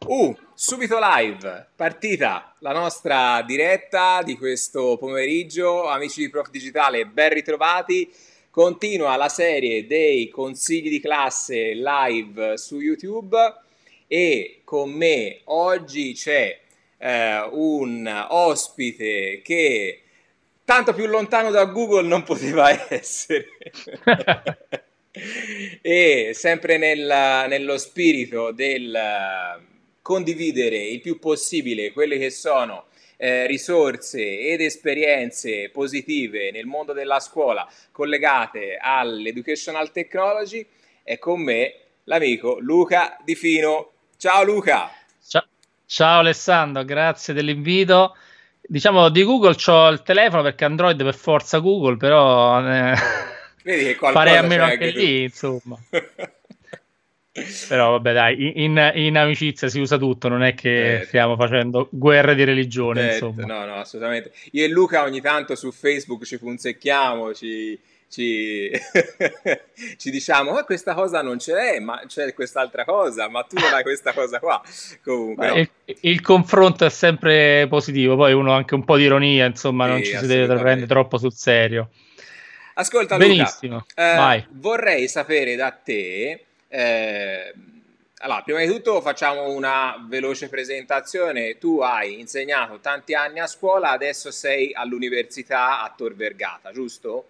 Uh, 0.00 0.36
subito 0.52 0.98
live, 1.00 1.68
partita 1.74 2.54
la 2.58 2.72
nostra 2.72 3.40
diretta 3.40 4.22
di 4.22 4.36
questo 4.36 4.98
pomeriggio. 4.98 5.86
Amici 5.86 6.20
di 6.20 6.28
Prof 6.28 6.50
Digitale, 6.50 7.06
ben 7.06 7.32
ritrovati. 7.32 8.12
Continua 8.50 9.16
la 9.16 9.30
serie 9.30 9.86
dei 9.86 10.28
consigli 10.28 10.90
di 10.90 11.00
classe 11.00 11.72
live 11.72 12.58
su 12.58 12.80
YouTube 12.80 13.36
e 14.06 14.60
con 14.64 14.90
me 14.90 15.40
oggi 15.44 16.12
c'è 16.12 16.60
eh, 16.98 17.48
un 17.50 18.26
ospite 18.28 19.40
che 19.42 20.02
tanto 20.66 20.92
più 20.92 21.06
lontano 21.06 21.50
da 21.50 21.64
Google 21.64 22.06
non 22.06 22.24
poteva 22.24 22.68
essere. 22.92 23.46
e 25.80 26.32
sempre 26.34 26.76
nel, 26.76 27.46
nello 27.48 27.78
spirito 27.78 28.50
del 28.50 29.72
condividere 30.04 30.76
il 30.76 31.00
più 31.00 31.18
possibile 31.18 31.90
quelle 31.90 32.18
che 32.18 32.28
sono 32.28 32.88
eh, 33.16 33.46
risorse 33.46 34.40
ed 34.50 34.60
esperienze 34.60 35.70
positive 35.72 36.50
nel 36.50 36.66
mondo 36.66 36.92
della 36.92 37.20
scuola 37.20 37.66
collegate 37.90 38.76
all'educational 38.78 39.90
technology 39.92 40.66
è 41.02 41.18
con 41.18 41.40
me 41.40 41.74
l'amico 42.04 42.58
Luca 42.60 43.16
Di 43.24 43.34
Fino. 43.34 43.92
Ciao 44.18 44.44
Luca! 44.44 44.90
Ciao, 45.26 45.46
Ciao 45.86 46.18
Alessandro, 46.18 46.84
grazie 46.84 47.32
dell'invito. 47.32 48.14
Diciamo 48.60 49.08
di 49.08 49.22
Google 49.22 49.56
ho 49.68 49.88
il 49.88 50.02
telefono 50.02 50.42
perché 50.42 50.66
Android 50.66 51.02
per 51.02 51.14
forza 51.14 51.60
Google, 51.60 51.96
però 51.96 52.60
eh, 52.60 52.94
farei 53.96 54.36
a 54.36 54.42
meno 54.42 54.64
anche 54.64 54.90
lì, 54.90 55.22
insomma. 55.22 55.78
Però 57.66 57.90
vabbè, 57.90 58.12
dai, 58.12 58.62
in, 58.62 58.92
in, 58.94 59.16
amicizia 59.18 59.66
si 59.68 59.80
usa 59.80 59.98
tutto, 59.98 60.28
non 60.28 60.44
è 60.44 60.54
che 60.54 61.00
eh, 61.00 61.04
stiamo 61.06 61.34
facendo 61.34 61.88
guerre 61.90 62.36
di 62.36 62.44
religione, 62.44 63.10
eh, 63.10 63.12
insomma. 63.14 63.44
No, 63.44 63.64
no, 63.64 63.74
assolutamente. 63.74 64.30
Io 64.52 64.64
e 64.64 64.68
Luca 64.68 65.02
ogni 65.02 65.20
tanto 65.20 65.56
su 65.56 65.72
Facebook 65.72 66.24
ci 66.24 66.38
punzecchiamo, 66.38 67.34
ci, 67.34 67.76
ci, 68.08 68.70
ci 69.98 70.10
diciamo, 70.12 70.52
ma 70.52 70.62
questa 70.62 70.94
cosa 70.94 71.22
non 71.22 71.38
c'è, 71.38 71.80
ma 71.80 72.02
c'è 72.06 72.32
quest'altra 72.34 72.84
cosa, 72.84 73.28
ma 73.28 73.42
tu 73.42 73.58
non 73.58 73.72
hai 73.72 73.82
questa 73.82 74.12
cosa 74.12 74.38
qua. 74.38 74.62
Comunque, 75.02 75.48
no. 75.48 75.56
il, 75.56 75.68
il, 76.02 76.20
confronto 76.20 76.84
è 76.84 76.90
sempre 76.90 77.66
positivo, 77.68 78.14
poi 78.14 78.32
uno 78.32 78.52
ha 78.52 78.56
anche 78.56 78.76
un 78.76 78.84
po' 78.84 78.96
di 78.96 79.02
ironia, 79.02 79.44
insomma, 79.46 79.86
sì, 79.86 79.90
non 79.90 80.04
ci 80.04 80.16
si 80.18 80.26
deve 80.28 80.54
prendere 80.54 80.86
troppo 80.86 81.18
sul 81.18 81.32
serio. 81.32 81.88
Ascolta 82.74 83.16
Benissimo, 83.16 83.84
Luca, 83.88 84.34
eh, 84.34 84.46
vorrei 84.52 85.08
sapere 85.08 85.56
da 85.56 85.72
te 85.72 86.44
eh, 86.76 87.54
allora, 88.18 88.42
prima 88.42 88.58
di 88.58 88.66
tutto 88.66 89.00
facciamo 89.00 89.48
una 89.50 90.04
veloce 90.08 90.48
presentazione. 90.48 91.56
Tu 91.58 91.78
hai 91.78 92.18
insegnato 92.18 92.80
tanti 92.80 93.14
anni 93.14 93.38
a 93.38 93.46
scuola, 93.46 93.90
adesso 93.90 94.32
sei 94.32 94.72
all'università 94.72 95.82
a 95.82 95.94
Tor 95.96 96.16
Vergata, 96.16 96.72
giusto? 96.72 97.26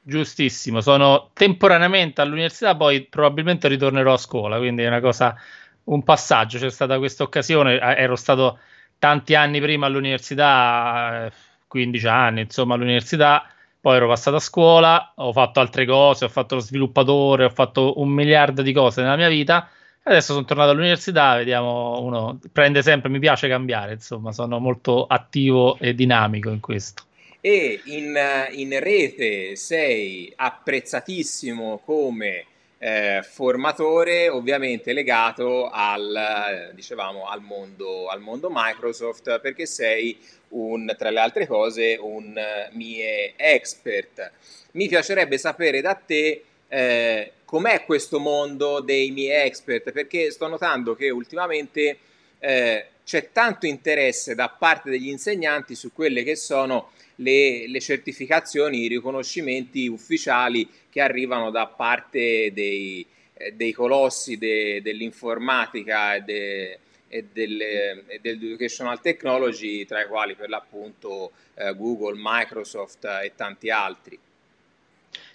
Giustissimo, 0.00 0.80
sono 0.80 1.28
temporaneamente 1.34 2.22
all'università, 2.22 2.74
poi 2.74 3.02
probabilmente 3.02 3.68
ritornerò 3.68 4.14
a 4.14 4.18
scuola, 4.18 4.56
quindi 4.56 4.82
è 4.82 4.86
una 4.86 5.00
cosa, 5.00 5.36
un 5.84 6.02
passaggio. 6.02 6.58
C'è 6.58 6.70
stata 6.70 6.96
questa 6.96 7.22
occasione, 7.22 7.74
eh, 7.74 8.02
ero 8.02 8.16
stato 8.16 8.60
tanti 8.98 9.34
anni 9.34 9.60
prima 9.60 9.84
all'università, 9.84 11.30
15 11.66 12.06
eh, 12.06 12.08
anni, 12.08 12.40
insomma, 12.40 12.76
all'università 12.76 13.46
poi 13.80 13.96
ero 13.96 14.08
passato 14.08 14.36
a 14.36 14.40
scuola, 14.40 15.12
ho 15.16 15.32
fatto 15.32 15.60
altre 15.60 15.86
cose, 15.86 16.26
ho 16.26 16.28
fatto 16.28 16.56
lo 16.56 16.60
sviluppatore, 16.60 17.44
ho 17.44 17.50
fatto 17.50 18.00
un 18.00 18.10
miliardo 18.10 18.60
di 18.60 18.72
cose 18.72 19.00
nella 19.00 19.16
mia 19.16 19.28
vita. 19.28 19.68
Adesso 20.02 20.32
sono 20.32 20.44
tornato 20.44 20.70
all'università, 20.70 21.36
vediamo, 21.36 22.00
uno 22.00 22.38
prende 22.52 22.82
sempre, 22.82 23.10
mi 23.10 23.18
piace 23.18 23.48
cambiare, 23.48 23.92
insomma, 23.94 24.32
sono 24.32 24.58
molto 24.58 25.06
attivo 25.06 25.78
e 25.78 25.94
dinamico 25.94 26.50
in 26.50 26.60
questo. 26.60 27.04
E 27.40 27.80
in, 27.84 28.14
in 28.52 28.80
rete 28.80 29.56
sei 29.56 30.30
apprezzatissimo 30.34 31.80
come 31.84 32.44
eh, 32.82 33.22
formatore, 33.22 34.30
ovviamente 34.30 34.94
legato 34.94 35.68
al, 35.68 36.70
dicevamo, 36.72 37.28
al, 37.28 37.42
mondo, 37.42 38.08
al 38.08 38.20
mondo 38.20 38.48
Microsoft, 38.50 39.38
perché 39.40 39.66
sei 39.66 40.18
un, 40.48 40.94
tra 40.96 41.10
le 41.10 41.20
altre 41.20 41.46
cose, 41.46 41.98
un 42.00 42.34
uh, 42.34 42.74
mie 42.74 43.34
expert. 43.36 44.32
Mi 44.72 44.88
piacerebbe 44.88 45.36
sapere 45.36 45.82
da 45.82 45.94
te 45.94 46.44
eh, 46.68 47.32
com'è 47.44 47.84
questo 47.84 48.18
mondo 48.18 48.80
dei 48.80 49.10
miei 49.10 49.46
expert, 49.46 49.92
perché 49.92 50.30
sto 50.30 50.48
notando 50.48 50.94
che 50.94 51.10
ultimamente 51.10 51.98
eh, 52.38 52.86
c'è 53.04 53.30
tanto 53.30 53.66
interesse 53.66 54.34
da 54.34 54.48
parte 54.48 54.88
degli 54.88 55.08
insegnanti 55.08 55.74
su 55.74 55.92
quelle 55.92 56.22
che 56.22 56.36
sono 56.36 56.92
le, 57.20 57.68
le 57.68 57.80
certificazioni, 57.80 58.82
i 58.82 58.88
riconoscimenti 58.88 59.86
ufficiali 59.88 60.68
che 60.90 61.00
arrivano 61.00 61.50
da 61.50 61.66
parte 61.66 62.52
dei, 62.52 63.06
eh, 63.34 63.52
dei 63.52 63.72
colossi 63.72 64.36
de, 64.36 64.80
dell'informatica 64.82 66.14
e 66.14 66.20
de, 66.22 66.78
e, 67.08 67.24
delle, 67.32 68.04
e 68.06 68.18
dell'educational 68.20 69.00
technology, 69.00 69.84
tra 69.84 70.02
i 70.02 70.06
quali 70.06 70.34
per 70.34 70.48
l'appunto 70.48 71.32
eh, 71.54 71.74
Google, 71.74 72.18
Microsoft 72.20 73.04
e 73.04 73.32
tanti 73.36 73.70
altri. 73.70 74.18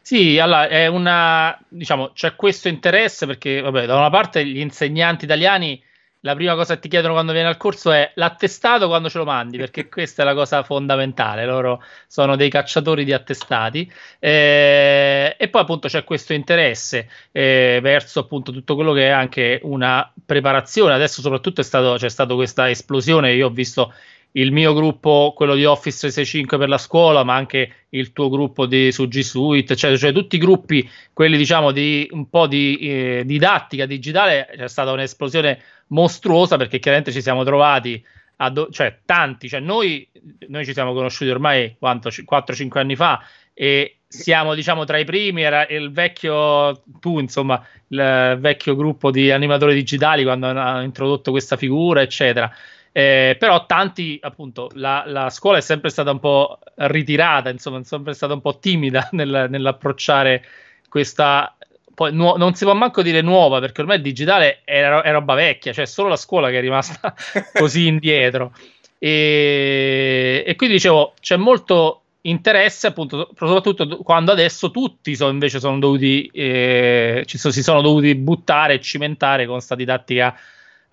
Sì, 0.02 0.38
allora 0.38 0.68
è 0.68 0.86
una, 0.86 1.60
diciamo, 1.68 2.12
c'è 2.12 2.36
questo 2.36 2.68
interesse 2.68 3.26
perché, 3.26 3.60
vabbè, 3.60 3.88
da 3.88 3.98
una 3.98 4.12
parte 4.12 4.46
gli 4.46 4.60
insegnanti 4.60 5.26
italiani 5.26 5.82
la 6.26 6.34
prima 6.34 6.56
cosa 6.56 6.74
che 6.74 6.82
ti 6.82 6.90
chiedono 6.90 7.14
quando 7.14 7.34
vieni 7.34 7.48
al 7.48 7.56
corso 7.56 7.92
è 7.92 8.12
l'attestato 8.16 8.88
quando 8.88 9.10
ce 9.10 9.20
lo 9.20 9.26
mandi, 9.26 9.58
perché 9.58 9.88
questa 9.90 10.24
è 10.24 10.26
la 10.26 10.34
cosa 10.34 10.64
fondamentale. 10.64 11.46
Loro 11.46 11.84
sono 12.08 12.36
dei 12.36 12.50
cacciatori 12.50 13.06
di 13.06 13.14
attestati. 13.14 13.90
Eh, 14.20 15.36
e 15.38 15.48
poi 15.50 15.62
appunto 15.62 15.88
c'è 15.88 16.04
questo 16.04 16.34
interesse 16.34 17.08
eh, 17.32 17.80
verso 17.82 18.22
appunto 18.22 18.52
tutto 18.52 18.74
quello 18.74 18.92
che 18.92 19.06
è 19.06 19.10
anche 19.10 19.60
una 19.64 20.12
preparazione. 20.26 20.96
Adesso 20.96 21.22
soprattutto 21.22 21.62
stato, 21.62 21.96
c'è 21.96 22.10
stata 22.10 22.34
questa 22.34 22.70
esplosione. 22.72 23.34
Io 23.34 23.46
ho 23.46 23.52
visto 23.52 23.94
il 24.38 24.52
mio 24.52 24.74
gruppo, 24.74 25.34
quello 25.36 25.56
di 25.56 25.66
Office 25.66 26.00
365 26.00 26.58
per 26.58 26.70
la 26.70 26.78
scuola, 26.78 27.24
ma 27.24 27.36
anche 27.36 27.86
il 27.90 28.12
tuo 28.12 28.30
gruppo 28.30 28.66
di, 28.66 28.92
su 28.92 29.08
G 29.08 29.20
Suite, 29.22 29.76
cioè, 29.76 29.98
cioè 29.98 30.12
tutti 30.12 30.36
i 30.36 30.40
gruppi, 30.40 30.90
quelli 31.14 31.38
diciamo 31.38 31.72
di 31.72 32.08
un 32.12 32.30
po' 32.30 32.48
di 32.48 32.78
eh, 32.78 33.24
didattica 33.26 33.86
digitale, 33.86 34.50
c'è 34.56 34.68
stata 34.68 34.92
un'esplosione 34.92 35.60
mostruosa 35.88 36.58
perché 36.58 36.80
chiaramente 36.80 37.14
ci 37.14 37.22
siamo 37.22 37.44
trovati 37.44 38.04
a 38.38 38.50
do- 38.50 38.70
cioè 38.72 39.00
tanti, 39.06 39.48
cioè 39.48 39.62
noi, 39.62 40.06
noi 40.48 40.66
ci 40.66 40.74
siamo 40.74 40.94
conosciuti 40.94 41.30
ormai 41.30 41.78
4-5 41.82 42.78
anni 42.78 42.98
fa 42.98 43.24
e 43.54 44.00
siamo 44.06 44.54
diciamo 44.54 44.84
tra 44.84 44.98
i 44.98 45.06
primi, 45.06 45.44
era 45.44 45.66
il 45.68 45.92
vecchio 45.92 46.84
tu 47.00 47.20
insomma, 47.20 47.66
il 47.88 48.38
vecchio 48.40 48.76
gruppo 48.76 49.12
di 49.12 49.32
animatori 49.32 49.74
digitali 49.74 50.24
quando 50.24 50.48
hanno 50.48 50.82
introdotto 50.82 51.32
questa 51.32 51.56
figura 51.56 52.02
eccetera. 52.02 52.52
Eh, 52.98 53.36
però 53.38 53.66
tanti, 53.66 54.18
appunto, 54.22 54.70
la, 54.76 55.04
la, 55.06 55.30
scuola 55.30 55.58
è 55.58 55.62
sempre 55.62 55.90
stata 55.90 56.12
un 56.12 56.20
po' 56.22 56.60
ritirata, 56.76 57.50
insomma, 57.50 57.80
è 57.80 57.84
sempre 57.84 58.14
stata 58.14 58.32
un 58.32 58.40
po' 58.40 58.58
timida 58.58 59.10
nel, 59.12 59.48
nell'approcciare 59.50 60.46
questa 60.88 61.54
poi 61.94 62.14
nu- 62.14 62.36
non 62.38 62.54
si 62.54 62.64
può 62.64 62.74
manco 62.74 63.02
dire 63.02 63.20
nuova 63.20 63.60
perché 63.60 63.82
ormai 63.82 63.98
il 63.98 64.02
digitale 64.02 64.62
è, 64.64 64.82
è 64.82 65.12
roba 65.12 65.34
vecchia, 65.34 65.74
cioè 65.74 65.86
solo 65.86 66.08
la 66.08 66.16
scuola 66.16 66.50
che 66.50 66.60
è 66.60 66.62
rimasta 66.62 67.14
così 67.52 67.88
indietro. 67.88 68.54
E, 68.98 70.46
e, 70.48 70.56
quindi 70.56 70.76
dicevo, 70.76 71.16
c'è 71.20 71.36
molto 71.36 72.04
interesse, 72.22 72.88
appunto, 72.88 73.30
soprattutto 73.36 73.98
quando 73.98 74.32
adesso 74.32 74.72
tutti 74.72 75.18
sono, 75.18 75.32
invece 75.32 75.60
sono 75.60 75.80
dovuti, 75.80 76.30
eh, 76.34 77.24
ci 77.26 77.38
so, 77.38 77.52
si 77.52 77.62
sono 77.62 77.82
dovuti 77.82 78.16
buttare 78.16 78.76
e 78.76 78.80
cimentare 78.80 79.46
con 79.46 79.56
questa 79.56 79.76
didattica 79.76 80.34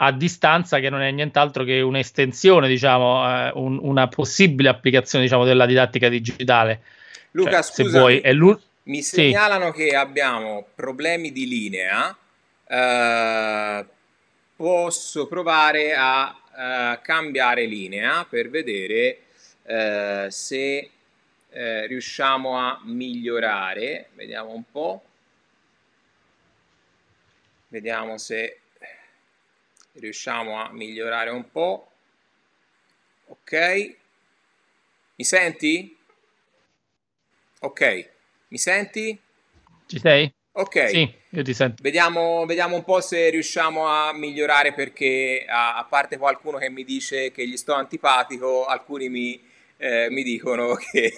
a 0.05 0.11
distanza 0.11 0.81
che 0.81 0.91
non 0.91 1.01
è 1.01 1.11
nient'altro 1.13 1.63
che 1.63 1.81
un'estensione, 1.81 2.67
diciamo, 2.67 3.25
eh, 3.25 3.53
un, 3.55 3.79
una 3.81 4.09
possibile 4.09 4.69
applicazione, 4.69 5.25
diciamo, 5.25 5.45
della 5.45 5.65
didattica 5.65 6.09
digitale. 6.09 6.83
Luca, 7.33 7.63
cioè, 7.63 7.63
scusa, 7.63 7.99
vuoi, 8.01 8.21
mi 8.85 9.01
segnalano 9.01 9.73
sì. 9.73 9.79
che 9.79 9.97
abbiamo 9.97 10.67
problemi 10.75 11.31
di 11.31 11.47
linea. 11.47 12.17
Uh, 12.67 13.87
posso 14.57 15.29
provare 15.29 15.95
a 15.95 16.35
uh, 16.35 17.01
cambiare 17.01 17.67
linea 17.67 18.27
per 18.29 18.51
vedere 18.51 19.19
uh, 19.63 20.29
se 20.31 20.91
riusciamo 21.87 22.59
a 22.59 22.81
migliorare. 22.85 24.09
Vediamo 24.15 24.53
un 24.53 24.63
po'. 24.69 25.03
Vediamo 27.69 28.17
se 28.17 28.62
riusciamo 29.93 30.63
a 30.63 30.73
migliorare 30.73 31.31
un 31.31 31.51
po'. 31.51 31.91
Ok. 33.27 33.97
Mi 35.17 35.25
senti? 35.25 35.97
Ok. 37.61 38.11
Mi 38.49 38.59
senti? 38.59 39.21
Ci 39.87 39.99
sei? 39.99 40.33
Ok, 40.55 40.89
sì, 40.91 41.15
io 41.31 41.43
ti 41.43 41.55
sento. 41.55 41.83
Vediamo, 41.83 42.45
vediamo 42.45 42.77
un 42.77 42.85
po' 42.85 43.01
se 43.01 43.31
riusciamo 43.31 43.87
a 43.87 44.13
migliorare 44.13 44.75
perché 44.75 45.47
a, 45.49 45.79
a, 45.79 45.85
parte 45.85 46.19
qualcuno 46.19 46.59
che 46.59 46.69
mi 46.69 46.85
dice 46.85 47.33
che 47.33 47.49
gli 47.49 47.57
sto 47.57 47.73
antipatico, 47.73 48.67
alcuni 48.67 49.09
mi, 49.09 49.43
eh, 49.79 50.09
mi 50.11 50.23
dicono 50.23 50.75
che, 50.93 51.15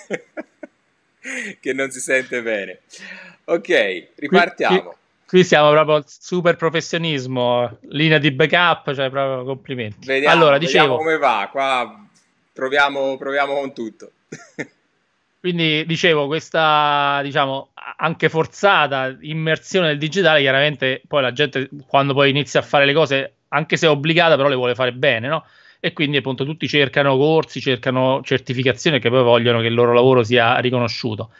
che, 1.58 1.72
non 1.72 1.90
si 1.90 1.98
sente 1.98 2.42
bene. 2.42 2.82
Ok, 3.46 4.10
ripartiamo. 4.14 4.82
Qui, 4.82 4.90
qui, 4.90 5.03
qui, 5.34 5.42
siamo 5.42 5.70
proprio 5.70 6.04
super 6.06 6.54
professionismo, 6.54 7.78
linea 7.88 8.18
di 8.18 8.30
backup, 8.30 8.94
cioè 8.94 9.10
proprio 9.10 9.44
complimenti. 9.44 10.06
Vediamo, 10.06 10.32
allora, 10.32 10.58
dicevo, 10.58 10.96
vediamo 10.96 10.96
come 10.96 11.18
va, 11.18 11.48
qua 11.50 12.06
proviamo, 12.52 13.16
proviamo 13.16 13.54
con 13.54 13.74
tutto. 13.74 14.10
Quindi 15.40 15.84
dicevo, 15.86 16.28
questa 16.28 17.20
diciamo 17.24 17.70
anche 17.96 18.28
forzata 18.28 19.16
immersione 19.22 19.88
nel 19.88 19.98
digitale, 19.98 20.40
chiaramente 20.40 21.02
poi 21.08 21.22
la 21.22 21.32
gente 21.32 21.68
quando 21.88 22.14
poi 22.14 22.30
inizia 22.30 22.60
a 22.60 22.62
fare 22.62 22.84
le 22.84 22.94
cose, 22.94 23.34
anche 23.48 23.76
se 23.76 23.88
è 23.88 23.90
obbligata, 23.90 24.36
però 24.36 24.46
le 24.46 24.54
vuole 24.54 24.76
fare 24.76 24.92
bene, 24.92 25.26
no? 25.26 25.44
E 25.80 25.92
quindi 25.92 26.16
appunto 26.16 26.44
tutti 26.44 26.68
cercano 26.68 27.16
corsi, 27.16 27.60
cercano 27.60 28.20
certificazioni 28.22 29.00
che 29.00 29.10
poi 29.10 29.24
vogliono 29.24 29.60
che 29.60 29.66
il 29.66 29.74
loro 29.74 29.92
lavoro 29.92 30.22
sia 30.22 30.58
riconosciuto. 30.58 31.30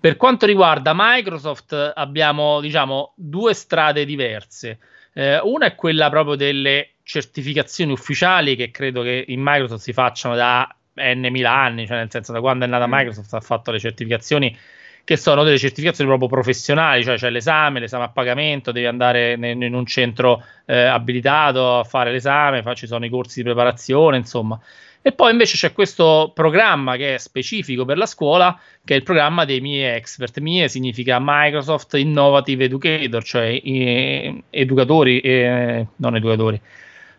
Per 0.00 0.16
quanto 0.16 0.46
riguarda 0.46 0.92
Microsoft, 0.94 1.92
abbiamo 1.94 2.60
diciamo 2.60 3.14
due 3.16 3.52
strade 3.52 4.04
diverse. 4.04 4.78
Eh, 5.12 5.40
una 5.40 5.66
è 5.66 5.74
quella 5.74 6.08
proprio 6.08 6.36
delle 6.36 6.90
certificazioni 7.02 7.90
ufficiali 7.90 8.54
che 8.54 8.70
credo 8.70 9.02
che 9.02 9.24
in 9.26 9.40
Microsoft 9.42 9.82
si 9.82 9.92
facciano 9.92 10.36
da 10.36 10.72
N 10.94 11.26
mila 11.30 11.52
anni, 11.52 11.86
cioè 11.86 11.96
nel 11.96 12.10
senso 12.10 12.32
da 12.32 12.40
quando 12.40 12.64
è 12.64 12.68
nata 12.68 12.86
mm. 12.86 12.92
Microsoft 12.92 13.34
ha 13.34 13.40
fatto 13.40 13.70
le 13.72 13.80
certificazioni 13.80 14.56
che 15.02 15.16
sono 15.16 15.42
delle 15.42 15.56
certificazioni 15.56 16.08
proprio 16.10 16.28
professionali, 16.28 17.02
cioè 17.02 17.16
c'è 17.16 17.30
l'esame, 17.30 17.80
l'esame 17.80 18.04
a 18.04 18.10
pagamento, 18.10 18.72
devi 18.72 18.84
andare 18.84 19.32
in, 19.32 19.62
in 19.62 19.74
un 19.74 19.86
centro 19.86 20.44
eh, 20.66 20.82
abilitato 20.82 21.78
a 21.78 21.84
fare 21.84 22.12
l'esame, 22.12 22.62
fa, 22.62 22.74
ci 22.74 22.86
sono 22.86 23.06
i 23.06 23.08
corsi 23.08 23.38
di 23.38 23.44
preparazione, 23.46 24.18
insomma. 24.18 24.60
E 25.00 25.12
poi 25.12 25.30
invece 25.30 25.56
c'è 25.56 25.72
questo 25.72 26.32
programma 26.34 26.96
che 26.96 27.14
è 27.14 27.18
specifico 27.18 27.84
per 27.84 27.96
la 27.96 28.06
scuola, 28.06 28.58
che 28.84 28.94
è 28.94 28.96
il 28.96 29.04
programma 29.04 29.44
dei 29.44 29.60
MIE 29.60 29.94
Expert. 29.94 30.38
MIE 30.40 30.68
significa 30.68 31.18
Microsoft 31.20 31.94
Innovative 31.94 32.64
Educator, 32.64 33.22
cioè 33.22 33.60
eh, 33.62 34.42
educatori, 34.50 35.20
eh, 35.20 35.86
non 35.96 36.16
educatori, 36.16 36.60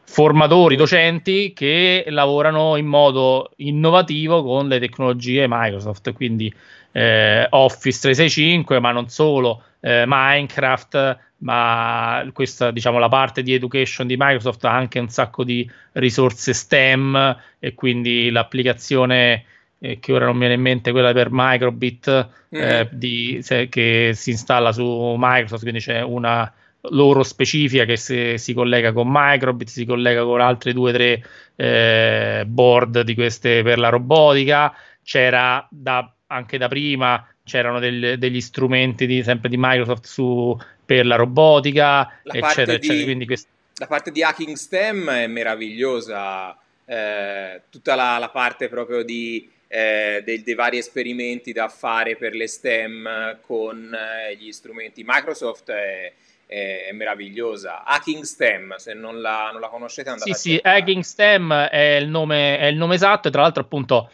formatori, 0.04 0.76
docenti 0.76 1.54
che 1.54 2.06
lavorano 2.10 2.76
in 2.76 2.86
modo 2.86 3.52
innovativo 3.58 4.44
con 4.44 4.68
le 4.68 4.80
tecnologie 4.80 5.46
Microsoft, 5.48 6.14
quindi 6.14 6.54
eh, 6.92 7.48
Office 7.50 8.00
365, 8.02 8.80
ma 8.80 8.92
non 8.92 9.10
solo, 9.10 9.64
eh, 9.80 10.04
Minecraft, 10.08 11.18
ma 11.38 12.28
questa 12.34 12.72
diciamo 12.72 13.00
la 13.00 13.08
parte 13.08 13.42
di 13.44 13.54
education 13.54 14.08
di 14.08 14.16
Microsoft 14.18 14.66
ha 14.66 14.76
anche 14.76 15.00
un 15.00 15.10
sacco 15.10 15.44
di 15.44 15.70
risorse 15.94 16.54
STEM 16.54 17.38
e 17.60 17.74
quindi 17.74 18.30
l'applicazione 18.30 19.46
eh, 19.80 20.00
che 20.00 20.12
ora 20.12 20.26
non 20.26 20.34
mi 20.34 20.42
viene 20.42 20.56
in 20.56 20.62
mente 20.62 20.92
quella 20.92 21.14
per 21.14 21.30
Microbit 21.32 22.30
mm. 22.56 22.82
di, 22.92 23.40
se, 23.42 23.70
che 23.70 24.12
si 24.14 24.32
installa 24.32 24.72
su 24.72 25.16
Microsoft, 25.18 25.62
quindi 25.62 25.80
c'è 25.80 26.02
una 26.02 26.52
loro 26.92 27.24
specifica 27.24 27.86
che 27.86 27.98
si, 27.98 28.38
si, 28.38 28.54
collega 28.54 28.94
con 28.94 29.08
Microbit, 29.10 29.68
si 29.68 29.86
collega 29.86 30.24
con 30.24 30.40
altre 30.42 30.74
due 30.74 30.90
o 30.92 30.94
tre 30.94 31.24
eh, 31.56 32.44
board 32.48 33.02
di 33.02 33.14
queste 33.16 33.64
per 33.64 33.80
la 33.80 33.90
robotica. 33.90 34.74
C'era 35.04 35.66
da, 35.70 36.14
anche 36.32 36.58
da 36.58 36.68
prima 36.68 37.28
c'erano 37.44 37.80
del, 37.80 38.18
degli 38.18 38.42
strumenti 38.42 39.06
di, 39.06 39.24
sempre 39.24 39.50
di 39.50 39.58
Microsoft 39.58 40.06
su, 40.06 40.58
per 40.86 41.06
la 41.06 41.16
robotica, 41.16 42.20
la 42.24 42.34
eccetera, 42.34 42.78
di, 42.78 42.88
eccetera. 42.88 43.26
Quest... 43.26 43.48
La 43.76 43.88
parte 43.88 44.12
di 44.12 44.24
hacking 44.24 44.56
STEM 44.56 45.10
è 45.10 45.28
meravigliosa, 45.28 46.58
eh, 46.86 47.62
tutta 47.70 47.96
la, 47.96 48.18
la, 48.18 48.30
parte 48.30 48.70
proprio 48.70 49.04
di, 49.04 49.50
eh, 49.68 50.22
dei, 50.24 50.44
dei, 50.44 50.56
vari 50.56 50.78
esperimenti 50.78 51.52
da 51.52 51.68
fare 51.68 52.16
per 52.16 52.34
le 52.34 52.48
STEM 52.48 53.40
con 53.42 53.94
eh, 53.94 54.36
gli 54.36 54.52
strumenti 54.52 55.04
Microsoft 55.06 55.72
è 55.72 56.14
è, 56.50 56.90
meravigliosa. 56.94 57.84
Hacking 57.84 58.24
STEM, 58.24 58.76
se 58.78 58.96
non 58.96 59.22
la, 59.22 59.50
non 59.52 59.62
la 59.62 59.68
conoscete 59.68 60.10
andate 60.10 60.34
sì, 60.34 60.56
a 60.56 60.56
Sì, 60.56 60.60
Hacking 60.64 61.04
STEM 61.04 61.54
è 61.54 61.98
il, 61.98 62.10
nome, 62.10 62.58
è 62.58 62.66
il 62.66 62.76
nome 62.76 62.96
esatto 62.96 63.28
e 63.28 63.32
tra 63.32 63.42
l'altro 63.42 63.62
appunto 63.62 64.10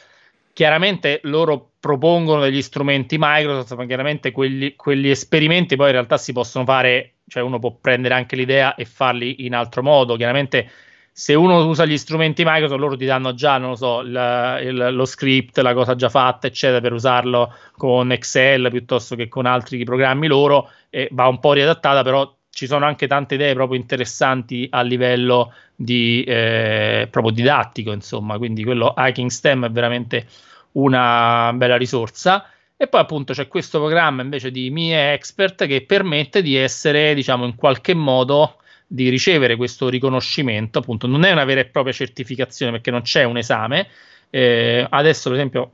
chiaramente 0.56 1.19
loro 1.24 1.72
propongono 1.81 2.40
degli 2.40 2.62
strumenti 2.62 3.18
Microsoft, 3.19 3.75
ma 3.75 3.86
chiaramente 3.86 4.31
quelli, 4.31 4.74
quegli 4.78 5.10
esperimenti 5.10 5.75
poi 5.75 5.88
in 5.88 5.92
realtà 5.92 6.18
si 6.18 6.31
possono 6.31 6.63
fare, 6.63 7.16
cioè 7.28 7.44
uno 7.44 7.60
può 7.60 7.75
prendere 7.80 8.13
anche 8.13 8.38
l'idea 8.38 8.74
e 8.75 8.86
farli 8.86 9.46
in 9.46 9.54
altro 9.54 9.84
modo. 9.84 10.16
Chiaramente 10.16 10.72
se 11.12 11.34
uno 11.34 11.66
usa 11.66 11.84
gli 11.84 11.98
strumenti 11.98 12.44
Microsoft, 12.46 12.80
loro 12.80 12.96
ti 12.96 13.04
danno 13.04 13.34
già, 13.34 13.57
non 13.57 13.72
lo 13.72 13.75
so, 13.75 14.00
il, 14.00 14.60
il, 14.63 14.96
lo 14.96 15.04
script, 15.04 15.57
la 15.57 15.74
cosa 15.74 15.94
già 15.96 16.07
fatta, 16.07 16.48
eccetera, 16.48 16.80
per 16.80 16.94
usarlo 16.94 17.54
con 17.75 18.13
Excel 18.13 18.69
piuttosto 18.72 19.18
che 19.18 19.28
con 19.28 19.46
altri 19.46 19.84
programmi 19.84 20.28
loro, 20.28 20.72
e 20.90 21.10
va 21.12 21.28
un 21.28 21.42
po' 21.42 21.52
riadattata, 21.52 22.02
però 22.02 22.34
ci 22.56 22.68
sono 22.68 22.86
anche 22.86 23.06
tante 23.06 23.36
idee 23.36 23.54
proprio 23.54 23.78
interessanti 23.78 24.66
a 24.72 24.81
livello 24.81 25.52
di 25.75 26.24
eh, 26.24 27.06
proprio 27.12 27.34
didattico, 27.34 27.92
insomma, 27.92 28.38
quindi 28.38 28.63
quello 28.63 28.94
Hacking 28.96 29.30
STEM 29.30 29.66
è 29.66 29.69
veramente 29.69 30.25
una 30.74 31.52
bella 31.54 31.75
risorsa. 31.75 32.50
E 32.78 32.88
poi 32.88 33.02
appunto 33.02 33.34
c'è 33.34 33.50
questo 33.50 33.80
programma 33.80 34.22
invece 34.22 34.52
di 34.52 34.69
Mie 34.69 35.12
Expert 35.12 35.68
che 35.68 35.81
permette 35.81 36.42
di 36.42 36.56
essere, 36.56 37.13
diciamo, 37.13 37.44
in 37.44 37.56
qualche 37.56 37.94
modo 37.94 38.60
di 38.88 39.10
ricevere 39.10 39.57
questo 39.57 39.90
riconoscimento, 39.90 40.80
appunto 40.80 41.07
non 41.07 41.25
è 41.25 41.34
una 41.34 41.44
vera 41.44 41.60
e 41.60 41.66
propria 41.66 41.92
certificazione 41.92 42.72
perché 42.72 42.90
non 42.90 43.02
c'è 43.02 43.25
un 43.25 43.36
esame. 43.36 43.90
Eh, 44.30 44.88
adesso, 44.90 45.28
per 45.28 45.38
esempio, 45.40 45.72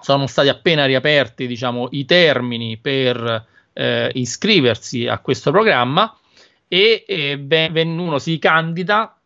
sono 0.00 0.26
stati 0.26 0.48
appena 0.48 0.86
riaperti 0.86 1.46
diciamo, 1.46 1.86
i 1.92 2.04
termini 2.04 2.78
per 2.78 3.46
eh, 3.72 4.10
iscriversi 4.14 5.06
a 5.06 5.18
questo 5.18 5.50
programma 5.50 6.14
e 6.68 7.04
eh, 7.06 7.38
ben, 7.38 7.98
uno 7.98 8.18
si 8.18 8.38
candida, 8.38 9.16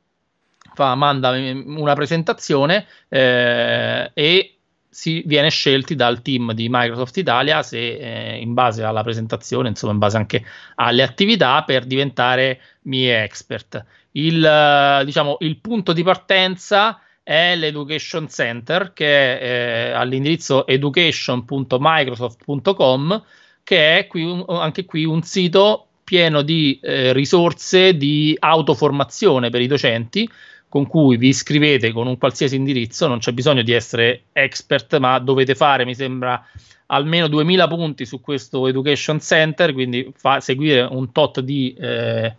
fa, 0.74 0.94
manda 0.94 1.30
una 1.30 1.94
presentazione 1.94 2.86
eh, 3.08 4.10
e 4.14 4.48
si 4.88 5.24
viene 5.26 5.50
scelti 5.50 5.96
dal 5.96 6.22
team 6.22 6.52
di 6.52 6.68
Microsoft 6.70 7.16
Italia 7.16 7.64
se 7.64 7.96
eh, 7.96 8.36
in 8.36 8.54
base 8.54 8.84
alla 8.84 9.02
presentazione, 9.02 9.68
insomma 9.68 9.92
in 9.92 9.98
base 9.98 10.16
anche 10.16 10.44
alle 10.76 11.02
attività 11.02 11.64
per 11.64 11.84
diventare 11.84 12.60
MIE 12.82 13.24
expert. 13.24 13.84
Il, 14.12 14.44
eh, 14.44 15.02
diciamo, 15.04 15.38
il 15.40 15.58
punto 15.58 15.92
di 15.92 16.04
partenza 16.04 17.00
è 17.24 17.56
l'Education 17.56 18.28
Center 18.28 18.92
che 18.92 19.38
è 19.38 19.42
eh, 19.42 19.92
all'indirizzo 19.92 20.66
education.microsoft.com 20.66 23.24
che 23.64 23.98
è 23.98 24.06
qui 24.06 24.44
anche 24.46 24.84
qui 24.84 25.04
un 25.04 25.22
sito 25.22 25.88
pieno 26.04 26.42
di 26.42 26.78
eh, 26.82 27.12
risorse 27.14 27.96
di 27.96 28.36
autoformazione 28.38 29.50
per 29.50 29.62
i 29.62 29.66
docenti 29.66 30.28
con 30.74 30.86
cui 30.86 31.16
vi 31.16 31.28
iscrivete 31.28 31.92
con 31.92 32.08
un 32.08 32.18
qualsiasi 32.18 32.56
indirizzo, 32.56 33.06
non 33.06 33.18
c'è 33.18 33.30
bisogno 33.30 33.62
di 33.62 33.70
essere 33.70 34.24
expert, 34.32 34.98
ma 34.98 35.20
dovete 35.20 35.54
fare, 35.54 35.84
mi 35.84 35.94
sembra, 35.94 36.44
almeno 36.86 37.28
2000 37.28 37.68
punti 37.68 38.04
su 38.04 38.20
questo 38.20 38.66
Education 38.66 39.20
Center, 39.20 39.72
quindi 39.72 40.12
fa, 40.16 40.40
seguire 40.40 40.82
un 40.82 41.12
tot 41.12 41.38
di, 41.38 41.72
eh, 41.78 42.34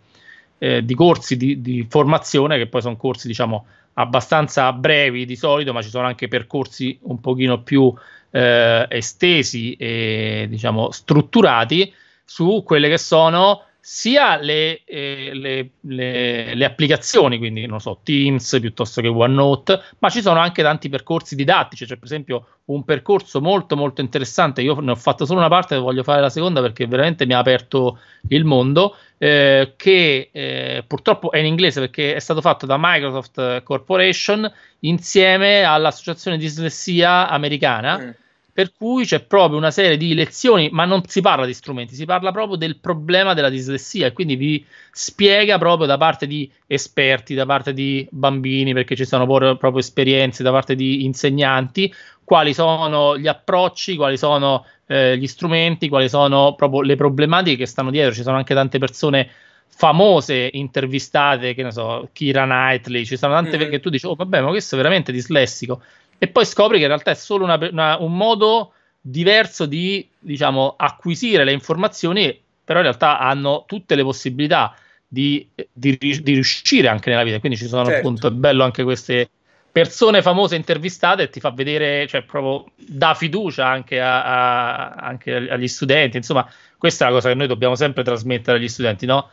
eh, 0.58 0.84
di 0.84 0.94
corsi 0.94 1.38
di, 1.38 1.62
di, 1.62 1.86
formazione, 1.88 2.58
che 2.58 2.66
poi 2.66 2.82
sono 2.82 2.96
corsi, 2.96 3.26
diciamo, 3.26 3.64
abbastanza 3.94 4.70
brevi 4.74 5.24
di 5.24 5.34
solito, 5.34 5.72
ma 5.72 5.80
ci 5.80 5.88
sono 5.88 6.06
anche 6.06 6.28
percorsi 6.28 6.98
un 7.04 7.18
pochino 7.20 7.62
più 7.62 7.90
eh, 8.36 8.86
estesi 8.90 9.74
e, 9.76 10.46
diciamo, 10.50 10.90
strutturati 10.90 11.92
su 12.22 12.62
quelle 12.66 12.88
che 12.90 12.98
sono 12.98 13.62
sia 13.80 14.36
le, 14.36 14.82
eh, 14.84 15.30
le, 15.32 15.70
le, 15.80 16.54
le, 16.54 16.64
applicazioni, 16.64 17.38
quindi 17.38 17.66
non 17.66 17.80
so, 17.80 18.00
Teams 18.02 18.58
piuttosto 18.60 19.00
che 19.00 19.06
OneNote, 19.06 19.80
ma 20.00 20.10
ci 20.10 20.20
sono 20.20 20.40
anche 20.40 20.60
tanti 20.60 20.88
percorsi 20.88 21.36
didattici. 21.36 21.86
C'è, 21.86 21.94
per 21.94 22.04
esempio, 22.04 22.46
un 22.66 22.84
percorso 22.84 23.40
molto 23.40 23.76
molto 23.76 24.00
interessante. 24.00 24.60
Io 24.60 24.80
ne 24.80 24.90
ho 24.90 24.96
fatto 24.96 25.24
solo 25.24 25.38
una 25.38 25.48
parte, 25.48 25.76
voglio 25.76 26.02
fare 26.02 26.20
la 26.20 26.30
seconda 26.30 26.60
perché 26.60 26.86
veramente 26.88 27.26
mi 27.26 27.34
ha 27.34 27.38
aperto 27.38 28.00
il 28.28 28.44
mondo. 28.44 28.96
Eh, 29.18 29.74
che 29.76 30.28
eh, 30.30 30.84
purtroppo 30.86 31.30
è 31.30 31.38
in 31.38 31.46
inglese 31.46 31.80
perché 31.80 32.14
è 32.14 32.18
stato 32.18 32.42
fatto 32.42 32.66
da 32.66 32.76
Microsoft 32.78 33.62
Corporation 33.62 34.52
insieme 34.80 35.62
all'associazione 35.62 36.36
dislessia 36.36 37.30
americana. 37.30 37.98
Mm 37.98 38.10
per 38.56 38.72
cui 38.72 39.04
c'è 39.04 39.20
proprio 39.20 39.58
una 39.58 39.70
serie 39.70 39.98
di 39.98 40.14
lezioni, 40.14 40.70
ma 40.72 40.86
non 40.86 41.02
si 41.06 41.20
parla 41.20 41.44
di 41.44 41.52
strumenti, 41.52 41.94
si 41.94 42.06
parla 42.06 42.32
proprio 42.32 42.56
del 42.56 42.78
problema 42.78 43.34
della 43.34 43.50
dislessia 43.50 44.06
e 44.06 44.14
quindi 44.14 44.34
vi 44.34 44.64
spiega 44.90 45.58
proprio 45.58 45.86
da 45.86 45.98
parte 45.98 46.26
di 46.26 46.50
esperti, 46.66 47.34
da 47.34 47.44
parte 47.44 47.74
di 47.74 48.08
bambini, 48.10 48.72
perché 48.72 48.96
ci 48.96 49.04
sono 49.04 49.26
proprio 49.26 49.76
esperienze, 49.76 50.42
da 50.42 50.52
parte 50.52 50.74
di 50.74 51.04
insegnanti, 51.04 51.92
quali 52.24 52.54
sono 52.54 53.18
gli 53.18 53.28
approcci, 53.28 53.94
quali 53.94 54.16
sono 54.16 54.64
eh, 54.86 55.18
gli 55.18 55.26
strumenti, 55.26 55.90
quali 55.90 56.08
sono 56.08 56.54
proprio 56.54 56.80
le 56.80 56.96
problematiche 56.96 57.58
che 57.58 57.66
stanno 57.66 57.90
dietro. 57.90 58.14
Ci 58.14 58.22
sono 58.22 58.38
anche 58.38 58.54
tante 58.54 58.78
persone 58.78 59.28
famose 59.68 60.48
intervistate, 60.50 61.52
che 61.52 61.62
ne 61.62 61.72
so, 61.72 62.08
Kira 62.14 62.44
Knightley, 62.44 63.04
ci 63.04 63.18
sono 63.18 63.34
tante 63.34 63.58
mm-hmm. 63.58 63.68
che 63.68 63.80
tu 63.80 63.90
dici, 63.90 64.06
oh 64.06 64.14
vabbè, 64.14 64.40
ma 64.40 64.48
questo 64.48 64.76
è 64.76 64.78
veramente 64.78 65.12
dislessico. 65.12 65.82
E 66.18 66.28
poi 66.28 66.44
scopri 66.44 66.76
che 66.76 66.82
in 66.82 66.88
realtà 66.88 67.10
è 67.10 67.14
solo 67.14 67.44
una, 67.44 67.58
una, 67.70 67.96
un 67.98 68.16
modo 68.16 68.72
diverso 69.00 69.66
di, 69.66 70.08
diciamo, 70.18 70.74
acquisire 70.76 71.44
le 71.44 71.52
informazioni, 71.52 72.40
però 72.64 72.78
in 72.80 72.86
realtà 72.86 73.18
hanno 73.18 73.64
tutte 73.66 73.94
le 73.94 74.02
possibilità 74.02 74.74
di, 75.06 75.48
di, 75.72 75.96
di 75.98 76.32
riuscire 76.34 76.88
anche 76.88 77.10
nella 77.10 77.22
vita. 77.22 77.38
Quindi 77.38 77.58
ci 77.58 77.66
sono 77.66 77.84
certo. 77.84 77.98
appunto, 77.98 78.26
è 78.28 78.30
bello 78.30 78.64
anche 78.64 78.82
queste 78.82 79.30
persone 79.70 80.22
famose 80.22 80.56
intervistate 80.56 81.24
e 81.24 81.28
ti 81.28 81.38
fa 81.38 81.50
vedere, 81.50 82.06
cioè 82.06 82.22
proprio 82.22 82.72
dà 82.74 83.12
fiducia 83.14 83.66
anche, 83.66 84.00
a, 84.00 84.24
a, 84.24 84.88
anche 84.94 85.34
agli 85.34 85.68
studenti. 85.68 86.16
Insomma, 86.16 86.50
questa 86.78 87.04
è 87.04 87.08
la 87.08 87.14
cosa 87.14 87.28
che 87.28 87.34
noi 87.34 87.46
dobbiamo 87.46 87.74
sempre 87.74 88.02
trasmettere 88.02 88.56
agli 88.56 88.68
studenti, 88.68 89.04
no? 89.04 89.30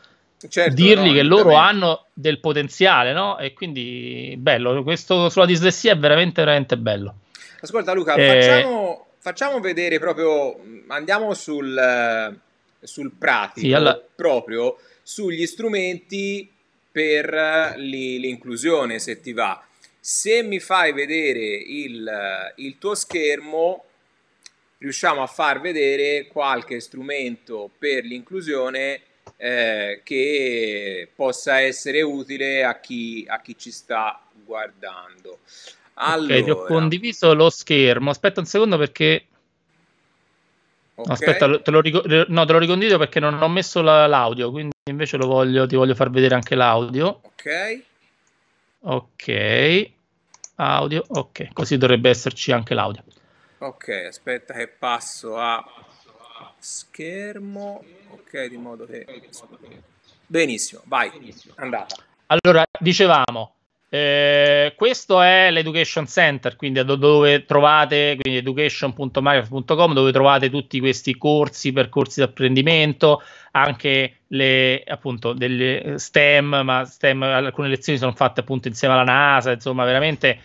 Certo, 0.48 0.74
dirgli 0.74 1.08
no, 1.08 1.14
che 1.14 1.24
loro 1.24 1.56
hanno 1.56 2.08
del 2.14 2.40
potenziale, 2.40 3.14
no? 3.14 3.38
E 3.38 3.54
quindi 3.54 4.36
bello, 4.38 4.84
questo 4.84 5.30
sulla 5.30 5.46
dislessia 5.46 5.94
è 5.94 5.98
veramente, 5.98 6.42
veramente 6.42 6.78
bello. 6.78 7.16
Ascolta 7.62 7.94
Luca, 7.94 8.16
eh... 8.16 8.42
facciamo, 8.42 9.08
facciamo, 9.20 9.60
vedere 9.60 10.00
proprio, 10.00 10.60
andiamo 10.88 11.34
sul, 11.34 12.38
sul 12.82 13.12
pratico, 13.18 13.68
sì, 13.68 13.74
alla... 13.74 14.02
proprio 14.16 14.78
sugli 15.02 15.46
strumenti 15.46 16.50
per 16.92 17.76
l'inclusione, 17.78 19.00
se 19.00 19.22
ti 19.22 19.34
va. 19.34 19.64
Se 20.00 20.44
mi 20.44 20.60
fai 20.60 20.92
vedere 20.92 21.40
il, 21.40 22.54
il 22.58 22.78
tuo 22.78 22.94
schermo, 22.94 23.86
riusciamo 24.80 25.24
a 25.24 25.28
far 25.28 25.62
vedere 25.62 26.28
qualche 26.28 26.82
strumento 26.82 27.70
per 27.80 28.04
l'inclusione 28.04 29.02
eh, 29.44 30.00
che 30.06 31.10
possa 31.14 31.60
essere 31.60 32.02
utile 32.02 32.64
a 32.64 32.80
chi, 32.80 33.26
a 33.28 33.42
chi 33.42 33.58
ci 33.58 33.72
sta 33.72 34.22
guardando. 34.32 35.40
Allora... 35.96 36.38
Ok, 36.38 36.44
ti 36.46 36.50
ho 36.50 36.64
condiviso 36.64 37.34
lo 37.34 37.50
schermo. 37.50 38.10
Aspetta 38.10 38.40
un 38.40 38.46
secondo 38.46 38.78
perché... 38.78 39.26
Okay. 40.96 41.14
aspetta, 41.14 41.60
te 41.60 41.72
lo, 41.72 41.82
ric- 41.82 42.28
no, 42.30 42.46
te 42.46 42.52
lo 42.54 42.58
ricondivido 42.58 42.98
perché 42.98 43.20
non 43.20 43.42
ho 43.42 43.50
messo 43.50 43.82
la- 43.82 44.08
l'audio, 44.08 44.50
quindi 44.50 44.72
invece 44.90 45.18
lo 45.18 45.28
voglio, 45.28 45.68
ti 45.68 45.76
voglio 45.76 45.96
far 45.96 46.10
vedere 46.10 46.36
anche 46.36 46.56
l'audio. 46.56 47.20
Ok. 47.24 47.84
Ok. 48.80 49.92
Audio, 50.56 51.04
ok. 51.06 51.52
Così 51.52 51.78
dovrebbe 51.78 52.10
esserci 52.10 52.54
anche 52.54 52.74
l'audio. 52.74 53.04
Ok, 53.58 54.06
aspetta 54.08 54.54
che 54.54 54.70
passo 54.70 55.36
a 55.36 55.62
schermo 56.58 57.84
ok 58.10 58.46
di 58.48 58.58
modo 58.58 58.86
che 58.86 59.06
benissimo 60.26 60.82
vai 60.86 61.12
andata 61.56 61.96
allora 62.28 62.66
dicevamo 62.80 63.54
eh, 63.94 64.74
questo 64.76 65.22
è 65.22 65.52
l'Education 65.52 66.08
Center, 66.08 66.56
quindi 66.56 66.84
dove 66.84 67.46
trovate 67.46 68.18
quindi 68.20 68.40
education.microsoft.com 68.40 69.94
dove 69.94 70.12
trovate 70.12 70.50
tutti 70.50 70.80
questi 70.80 71.16
corsi, 71.16 71.72
percorsi 71.72 72.20
di 72.20 72.26
apprendimento, 72.26 73.22
anche 73.52 74.22
le 74.30 74.82
appunto 74.88 75.34
delle 75.34 76.00
STEM, 76.00 76.62
ma 76.64 76.86
STEM, 76.86 77.22
alcune 77.22 77.68
lezioni 77.68 78.00
sono 78.00 78.14
fatte 78.14 78.40
appunto 78.40 78.68
insieme 78.68 78.96
alla 78.96 79.04
NASA, 79.04 79.52
insomma, 79.52 79.86
veramente 79.86 80.40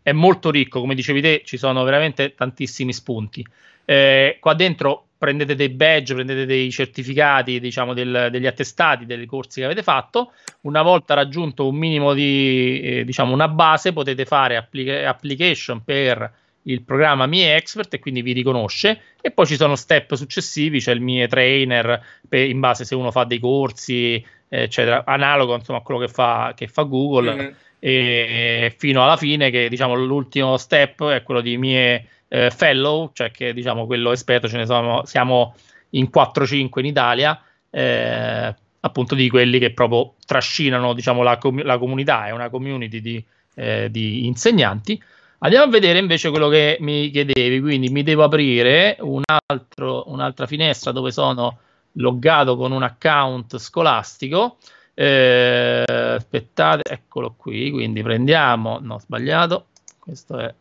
è 0.00 0.12
molto 0.12 0.50
ricco, 0.50 0.80
come 0.80 0.94
dicevi 0.94 1.20
te, 1.20 1.42
ci 1.44 1.58
sono 1.58 1.84
veramente 1.84 2.34
tantissimi 2.34 2.94
spunti. 2.94 3.46
Eh, 3.84 4.38
qua 4.40 4.54
dentro 4.54 5.08
prendete 5.24 5.54
dei 5.54 5.70
badge, 5.70 6.12
prendete 6.12 6.44
dei 6.44 6.70
certificati, 6.70 7.58
diciamo, 7.58 7.94
del, 7.94 8.28
degli 8.30 8.46
attestati 8.46 9.06
dei 9.06 9.24
corsi 9.24 9.60
che 9.60 9.64
avete 9.64 9.82
fatto. 9.82 10.32
Una 10.62 10.82
volta 10.82 11.14
raggiunto 11.14 11.66
un 11.66 11.76
minimo 11.76 12.12
di, 12.12 12.80
eh, 12.82 13.04
diciamo, 13.06 13.32
una 13.32 13.48
base, 13.48 13.94
potete 13.94 14.26
fare 14.26 14.56
applica- 14.56 15.08
application 15.08 15.82
per 15.82 16.30
il 16.66 16.82
programma 16.82 17.24
Mie 17.24 17.56
Expert 17.56 17.94
e 17.94 17.98
quindi 18.00 18.20
vi 18.20 18.32
riconosce. 18.32 19.00
E 19.22 19.30
poi 19.30 19.46
ci 19.46 19.56
sono 19.56 19.76
step 19.76 20.14
successivi, 20.14 20.78
c'è 20.78 20.92
il 20.92 21.00
Mie 21.00 21.26
Trainer, 21.26 22.04
per, 22.28 22.46
in 22.46 22.60
base 22.60 22.84
se 22.84 22.94
uno 22.94 23.10
fa 23.10 23.24
dei 23.24 23.38
corsi, 23.38 24.22
eccetera, 24.46 25.04
analogo 25.06 25.54
insomma 25.54 25.78
a 25.78 25.82
quello 25.82 26.00
che 26.00 26.08
fa, 26.08 26.52
che 26.54 26.68
fa 26.68 26.82
Google. 26.82 27.34
Mm-hmm. 27.34 27.52
E 27.78 28.74
fino 28.76 29.02
alla 29.02 29.16
fine, 29.16 29.50
che 29.50 29.70
diciamo 29.70 29.94
l'ultimo 29.94 30.58
step 30.58 31.08
è 31.08 31.22
quello 31.22 31.40
di 31.40 31.56
Mie 31.56 32.08
eh, 32.28 32.50
fellow, 32.50 33.10
cioè 33.12 33.30
che 33.30 33.52
diciamo 33.52 33.86
quello 33.86 34.12
esperto, 34.12 34.48
ce 34.48 34.56
ne 34.56 34.66
sono, 34.66 35.04
siamo 35.04 35.54
in 35.90 36.08
4-5 36.12 36.80
in 36.80 36.86
Italia, 36.86 37.40
eh, 37.70 38.54
appunto 38.80 39.14
di 39.14 39.28
quelli 39.28 39.58
che 39.58 39.72
proprio 39.72 40.14
trascinano 40.26 40.92
diciamo, 40.92 41.22
la, 41.22 41.38
com- 41.38 41.62
la 41.62 41.78
comunità, 41.78 42.26
è 42.26 42.30
una 42.30 42.50
community 42.50 43.00
di, 43.00 43.24
eh, 43.54 43.88
di, 43.90 44.26
insegnanti. 44.26 45.00
Andiamo 45.38 45.66
a 45.66 45.68
vedere 45.68 45.98
invece 45.98 46.30
quello 46.30 46.48
che 46.48 46.78
mi 46.80 47.10
chiedevi, 47.10 47.60
quindi 47.60 47.88
mi 47.88 48.02
devo 48.02 48.24
aprire 48.24 48.96
un 49.00 49.22
altro, 49.26 50.04
un'altra 50.06 50.46
finestra 50.46 50.90
dove 50.90 51.10
sono 51.10 51.58
loggato 51.92 52.56
con 52.56 52.72
un 52.72 52.82
account 52.82 53.58
scolastico. 53.58 54.58
Eh, 54.94 55.82
aspettate, 55.86 56.82
eccolo 56.88 57.34
qui, 57.36 57.70
quindi 57.70 58.02
prendiamo, 58.02 58.78
no, 58.80 58.98
sbagliato, 59.00 59.66
questo 59.98 60.38
è 60.38 60.54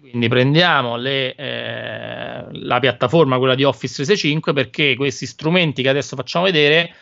quindi 0.00 0.28
prendiamo 0.28 0.96
le, 0.96 1.34
eh, 1.34 2.44
la 2.50 2.78
piattaforma, 2.78 3.38
quella 3.38 3.54
di 3.54 3.64
Office 3.64 3.94
365, 3.94 4.52
perché 4.52 4.96
questi 4.96 5.26
strumenti 5.26 5.82
che 5.82 5.88
adesso 5.88 6.16
facciamo 6.16 6.44
vedere 6.44 6.94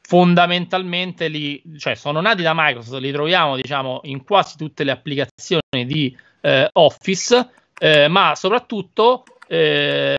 fondamentalmente 0.00 1.28
li, 1.28 1.62
cioè, 1.78 1.94
sono 1.94 2.20
nati 2.20 2.42
da 2.42 2.52
Microsoft, 2.54 3.00
li 3.00 3.12
troviamo 3.12 3.56
diciamo, 3.56 4.00
in 4.04 4.24
quasi 4.24 4.56
tutte 4.56 4.84
le 4.84 4.90
applicazioni 4.90 5.86
di 5.86 6.14
eh, 6.40 6.68
Office, 6.72 7.48
eh, 7.78 8.08
ma 8.08 8.34
soprattutto 8.34 9.24
eh, 9.46 10.16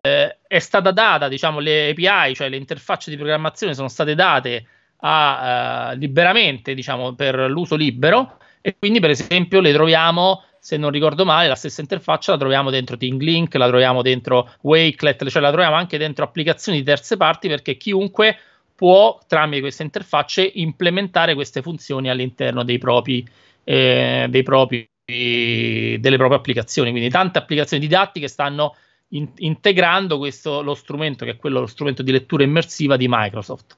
è 0.48 0.60
stata 0.60 0.92
data, 0.92 1.28
diciamo, 1.28 1.60
le 1.60 1.90
API, 1.90 2.36
cioè 2.36 2.50
le 2.50 2.58
interfacce 2.58 3.10
di 3.10 3.18
programmazione 3.18 3.74
sono 3.74 3.88
state 3.88 4.16
date 4.16 4.66
a, 4.98 5.92
uh, 5.92 5.98
liberamente, 5.98 6.74
diciamo, 6.74 7.14
per 7.14 7.36
l'uso 7.50 7.76
libero 7.76 8.38
e 8.62 8.76
quindi 8.78 9.00
per 9.00 9.10
esempio 9.10 9.60
le 9.60 9.74
troviamo 9.74 10.44
se 10.64 10.78
non 10.78 10.92
ricordo 10.92 11.26
male, 11.26 11.50
la 11.50 11.56
stessa 11.56 11.82
interfaccia 11.82 12.32
la 12.32 12.38
troviamo 12.38 12.70
dentro 12.70 12.96
ThingLink, 12.96 13.54
la 13.56 13.68
troviamo 13.68 14.02
dentro 14.02 14.50
Wakelet, 14.62 15.28
cioè 15.28 15.42
la 15.42 15.52
troviamo 15.52 15.76
anche 15.76 15.98
dentro 15.98 16.24
applicazioni 16.24 16.78
di 16.78 16.86
terze 16.86 17.18
parti 17.18 17.50
perché 17.50 17.76
chiunque 17.76 18.38
può, 18.74 19.20
tramite 19.28 19.60
queste 19.60 19.84
interfacce, 19.84 20.50
implementare 20.54 21.34
queste 21.34 21.62
funzioni 21.62 22.10
all'interno 22.10 22.64
dei 22.64 22.78
propri, 22.78 23.28
eh, 23.66 24.28
dei 24.30 24.44
propri, 24.44 24.90
delle 25.04 26.16
proprie 26.16 26.38
applicazioni. 26.38 26.92
Quindi 26.92 27.10
tante 27.10 27.40
applicazioni 27.40 27.86
didattiche 27.86 28.30
stanno 28.30 28.74
in, 29.10 29.28
integrando 29.40 30.18
questo, 30.18 30.62
lo 30.62 30.76
strumento 30.76 31.26
che 31.26 31.32
è 31.32 31.36
quello, 31.36 31.60
lo 31.60 31.68
strumento 31.68 32.04
di 32.04 32.14
lettura 32.14 32.44
immersiva 32.44 32.96
di 32.96 33.08
Microsoft. 33.10 33.76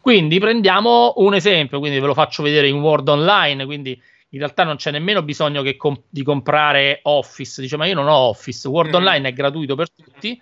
Quindi 0.00 0.38
prendiamo 0.38 1.14
un 1.16 1.34
esempio, 1.34 1.80
quindi 1.80 1.98
ve 1.98 2.06
lo 2.06 2.14
faccio 2.14 2.44
vedere 2.44 2.68
in 2.68 2.78
Word 2.78 3.08
Online, 3.08 3.64
quindi 3.64 4.00
in 4.30 4.38
realtà 4.38 4.64
non 4.64 4.76
c'è 4.76 4.90
nemmeno 4.90 5.22
bisogno 5.22 5.62
comp- 5.76 6.04
di 6.08 6.22
comprare 6.22 7.00
Office. 7.04 7.60
Dice, 7.60 7.76
ma 7.76 7.86
io 7.86 7.94
non 7.94 8.08
ho 8.08 8.16
Office. 8.16 8.68
Word 8.68 8.90
mm. 8.90 8.94
Online 8.94 9.28
è 9.28 9.32
gratuito 9.32 9.74
per 9.74 9.90
tutti 9.90 10.40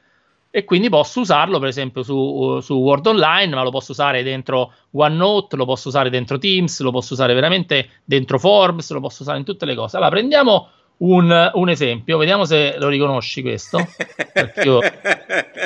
e 0.51 0.65
quindi 0.65 0.89
posso 0.89 1.21
usarlo, 1.21 1.59
per 1.59 1.69
esempio, 1.69 2.03
su, 2.03 2.61
su, 2.63 2.75
Word 2.75 3.07
Online, 3.07 3.55
ma 3.55 3.63
lo 3.63 3.71
posso 3.71 3.93
usare 3.93 4.23
dentro 4.23 4.73
OneNote, 4.93 5.55
lo 5.55 5.67
posso 5.67 5.89
usare 5.89 6.09
dentro 6.09 6.39
Teams, 6.39 6.81
lo 6.81 6.91
posso 6.91 7.13
usare 7.13 7.35
veramente 7.35 7.91
dentro 8.05 8.39
Forbes, 8.39 8.91
lo 8.91 9.01
posso 9.01 9.23
usare 9.23 9.39
in 9.39 9.45
tutte 9.45 9.67
le 9.67 9.75
cose. 9.75 9.97
Allora, 9.97 10.11
prendiamo 10.11 10.71
un, 10.99 11.51
un 11.53 11.69
esempio, 11.69 12.17
vediamo 12.17 12.47
se 12.47 12.77
lo 12.79 12.89
riconosci 12.89 13.43
questo, 13.43 13.87
perché 14.33 14.63
io 14.63 14.81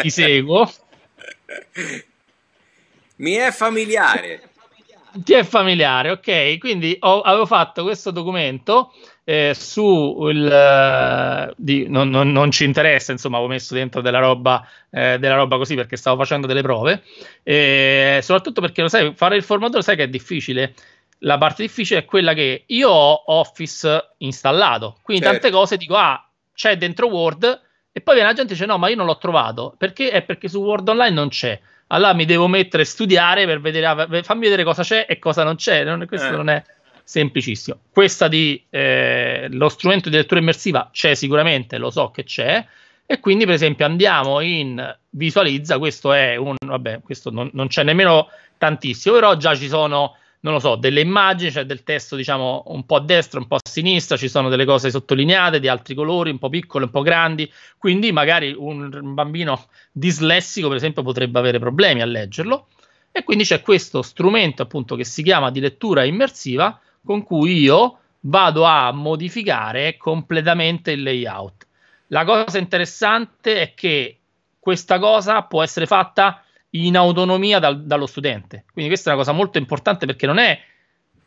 ti 0.03 0.11
seguo. 0.11 0.69
Mi 3.17 3.35
è 3.35 3.53
familiare. 3.53 4.50
Ti 5.12 5.33
è 5.33 5.43
familiare, 5.45 6.11
ok? 6.11 6.59
Quindi 6.59 6.97
ho, 7.00 7.21
avevo 7.21 7.47
fatto 7.47 7.83
questo 7.83 8.11
documento 8.11 8.93
eh, 9.25 9.55
su 9.55 10.26
il 10.29 10.45
uh, 10.45 11.52
di, 11.57 11.88
non, 11.88 12.11
non, 12.11 12.33
non, 12.33 12.50
ci 12.50 12.64
interessa, 12.64 13.12
insomma, 13.12 13.37
avevo 13.37 13.52
messo 13.52 13.75
dentro 13.75 14.00
della 14.00 14.19
roba, 14.19 14.67
eh, 14.90 15.19
della 15.19 15.37
roba 15.37 15.57
così 15.57 15.75
perché 15.75 15.97
stavo 15.97 16.17
facendo 16.17 16.47
delle 16.47 16.62
prove, 16.62 17.02
eh, 17.43 18.21
soprattutto 18.23 18.61
perché 18.61 18.83
lo 18.83 18.88
sai, 18.88 19.12
fare 19.14 19.37
il 19.37 19.43
formatore 19.43 19.83
sai 19.83 19.97
che 19.97 20.05
è 20.05 20.09
difficile. 20.09 20.75
La 21.25 21.38
parte 21.38 21.62
difficile 21.62 22.00
è 22.00 22.05
quella 22.05 22.33
che 22.33 22.64
io 22.67 22.88
ho 22.88 23.23
Office 23.26 24.14
installato, 24.19 24.99
quindi 25.02 25.23
certo. 25.23 25.40
tante 25.40 25.57
cose 25.57 25.76
dico, 25.76 25.97
ah, 25.97 26.26
c'è 26.55 26.76
dentro 26.76 27.09
Word 27.09 27.61
e 27.93 28.00
poi 28.00 28.14
viene 28.14 28.31
la 28.31 28.35
gente 28.35 28.52
e 28.52 28.55
dice 28.55 28.67
no, 28.67 28.79
ma 28.79 28.88
io 28.88 28.97
non 28.97 29.07
l'ho 29.07 29.19
trovato, 29.19 29.75
perché? 29.76 30.11
È 30.11 30.23
perché 30.23 30.49
su 30.49 30.61
Word 30.61 30.88
Online 30.88 31.14
non 31.14 31.29
c'è. 31.29 31.61
Allora 31.93 32.15
mi 32.15 32.25
devo 32.25 32.47
mettere 32.47 32.85
a 32.85 32.87
studiare 32.87 33.47
per 33.47 33.61
vedere, 33.61 33.87
ah, 33.87 34.23
fammi 34.23 34.43
vedere 34.43 34.65
cosa 34.65 34.83
c'è 34.83 35.07
e 35.09 35.19
cosa 35.19 35.43
non 35.45 35.57
c'è. 35.57 35.85
Non, 35.85 36.05
questo 36.07 36.29
eh. 36.29 36.37
non 36.37 36.49
è 36.49 36.63
semplicissimo. 37.03 37.79
Questa 37.91 38.29
di 38.29 38.65
eh, 38.71 39.49
lo 39.51 39.69
strumento 39.69 40.09
di 40.09 40.17
lettura 40.17 40.41
immersiva 40.41 40.91
c'è 40.93 41.15
sicuramente, 41.15 41.79
lo 41.79 41.91
so 41.91 42.11
che 42.11 42.25
c'è. 42.25 42.65
E 43.07 43.19
quindi, 43.19 43.45
per 43.45 43.55
esempio, 43.55 43.87
andiamo 43.87 44.41
in 44.41 44.97
visualizza. 45.11 45.79
Questo 45.79 46.13
è 46.13 46.37
un 46.37 46.55
vabbè, 46.65 47.01
questo 47.03 47.31
non, 47.31 47.51
non 47.55 47.67
c'è 47.67 47.83
nemmeno 47.83 48.29
tantissimo, 48.57 49.17
però 49.17 49.37
già 49.37 49.57
ci 49.57 49.67
sono 49.67 50.17
non 50.41 50.55
lo 50.55 50.59
so, 50.59 50.77
delle 50.77 51.01
immagini, 51.01 51.51
c'è 51.51 51.65
del 51.65 51.83
testo, 51.83 52.17
diciamo, 52.17 52.65
un 52.69 52.87
po' 52.87 52.97
a 52.97 53.01
destra, 53.01 53.41
un 53.41 53.47
po' 53.47 53.57
a 53.57 53.61
sinistra, 53.63 54.17
ci 54.17 54.29
sono 54.29 54.49
delle 54.49 54.65
cose 54.65 54.91
sottolineate 54.91 55.61
di 55.61 55.69
altri 55.69 55.95
colori, 55.95 56.31
un 56.31 56.39
po' 56.39 56.49
piccole, 56.49 56.87
un 56.87 56.91
po' 56.91 57.03
grandi, 57.03 57.51
quindi 57.77 58.11
magari 58.11 58.55
un 58.57 59.13
bambino 59.15 59.67
dislessico, 59.93 60.69
per 60.69 60.79
esempio, 60.79 61.03
potrebbe 61.03 61.39
avere 61.39 61.59
problemi 61.59 62.01
a 62.01 62.07
leggerlo. 62.07 62.69
E 63.13 63.23
quindi 63.25 63.45
c'è 63.45 63.61
questo 63.61 64.03
strumento, 64.03 64.63
appunto, 64.63 64.97
che 64.97 65.05
si 65.05 65.23
chiama 65.23 65.51
di 65.51 65.61
lettura 65.61 66.05
immersiva, 66.05 66.81
con 67.05 67.23
cui 67.23 67.59
io 67.59 67.99
vado 68.21 68.65
a 68.65 68.93
modificare 68.93 69.97
completamente 69.97 70.93
il 70.93 71.03
layout. 71.03 71.67
La 72.09 72.25
cosa 72.25 72.59
interessante 72.59 73.61
è 73.61 73.75
che 73.75 74.19
questa 74.59 74.99
cosa 74.99 75.43
può 75.43 75.63
essere 75.63 75.87
fatta 75.87 76.43
in 76.71 76.97
autonomia 76.97 77.59
dal, 77.59 77.83
dallo 77.85 78.07
studente. 78.07 78.65
Quindi 78.73 78.91
questa 78.91 79.11
è 79.11 79.15
una 79.15 79.23
cosa 79.23 79.33
molto 79.33 79.59
importante 79.59 80.07
perché 80.07 80.27
non 80.27 80.39
è 80.39 80.59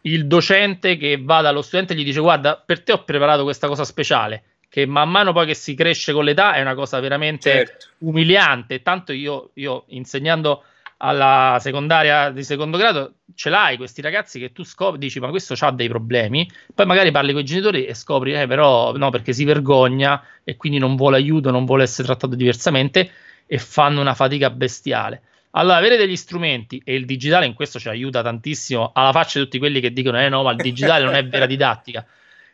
il 0.01 0.27
docente 0.27 0.97
che 0.97 1.19
va 1.21 1.41
dallo 1.41 1.61
studente 1.61 1.93
e 1.93 1.95
gli 1.95 2.03
dice 2.03 2.19
guarda, 2.19 2.61
per 2.63 2.83
te 2.83 2.93
ho 2.93 3.03
preparato 3.03 3.43
questa 3.43 3.67
cosa 3.67 3.83
speciale, 3.83 4.43
che 4.69 4.85
man 4.85 5.09
mano 5.09 5.33
poi 5.33 5.45
che 5.45 5.53
si 5.53 5.75
cresce 5.75 6.13
con 6.13 6.23
l'età 6.23 6.53
è 6.53 6.61
una 6.61 6.75
cosa 6.75 6.99
veramente 6.99 7.51
certo. 7.51 7.87
umiliante. 7.99 8.81
Tanto 8.81 9.13
io, 9.13 9.51
io, 9.55 9.85
insegnando 9.87 10.63
alla 10.97 11.57
secondaria 11.59 12.29
di 12.29 12.43
secondo 12.43 12.77
grado 12.77 13.15
ce 13.35 13.49
l'hai 13.49 13.75
questi 13.75 14.01
ragazzi 14.01 14.39
che 14.39 14.53
tu 14.53 14.63
scopri, 14.63 14.99
dici 14.99 15.19
ma 15.19 15.29
questo 15.29 15.53
ha 15.59 15.71
dei 15.71 15.89
problemi, 15.89 16.49
poi 16.73 16.85
magari 16.85 17.11
parli 17.11 17.33
con 17.33 17.41
i 17.41 17.45
genitori 17.45 17.85
e 17.85 17.93
scopri 17.93 18.33
eh, 18.33 18.47
però 18.47 18.95
no 18.95 19.09
perché 19.09 19.33
si 19.33 19.43
vergogna 19.43 20.23
e 20.45 20.55
quindi 20.55 20.77
non 20.77 20.95
vuole 20.95 21.17
aiuto, 21.17 21.51
non 21.51 21.65
vuole 21.65 21.83
essere 21.83 22.07
trattato 22.07 22.35
diversamente 22.35 23.11
e 23.45 23.57
fanno 23.57 23.99
una 23.99 24.13
fatica 24.13 24.49
bestiale. 24.49 25.21
Allora, 25.55 25.77
avere 25.77 25.97
degli 25.97 26.15
strumenti 26.15 26.81
e 26.83 26.95
il 26.95 27.05
digitale 27.05 27.45
in 27.45 27.53
questo 27.53 27.79
ci 27.79 27.87
aiuta 27.87 28.23
tantissimo, 28.23 28.91
alla 28.93 29.11
faccia 29.11 29.37
di 29.37 29.45
tutti 29.45 29.59
quelli 29.59 29.79
che 29.79 29.93
dicono: 29.93 30.19
eh 30.19 30.29
no, 30.29 30.43
ma 30.43 30.51
il 30.51 30.57
digitale 30.57 31.03
non 31.03 31.13
è 31.13 31.25
vera 31.25 31.45
didattica. 31.45 32.05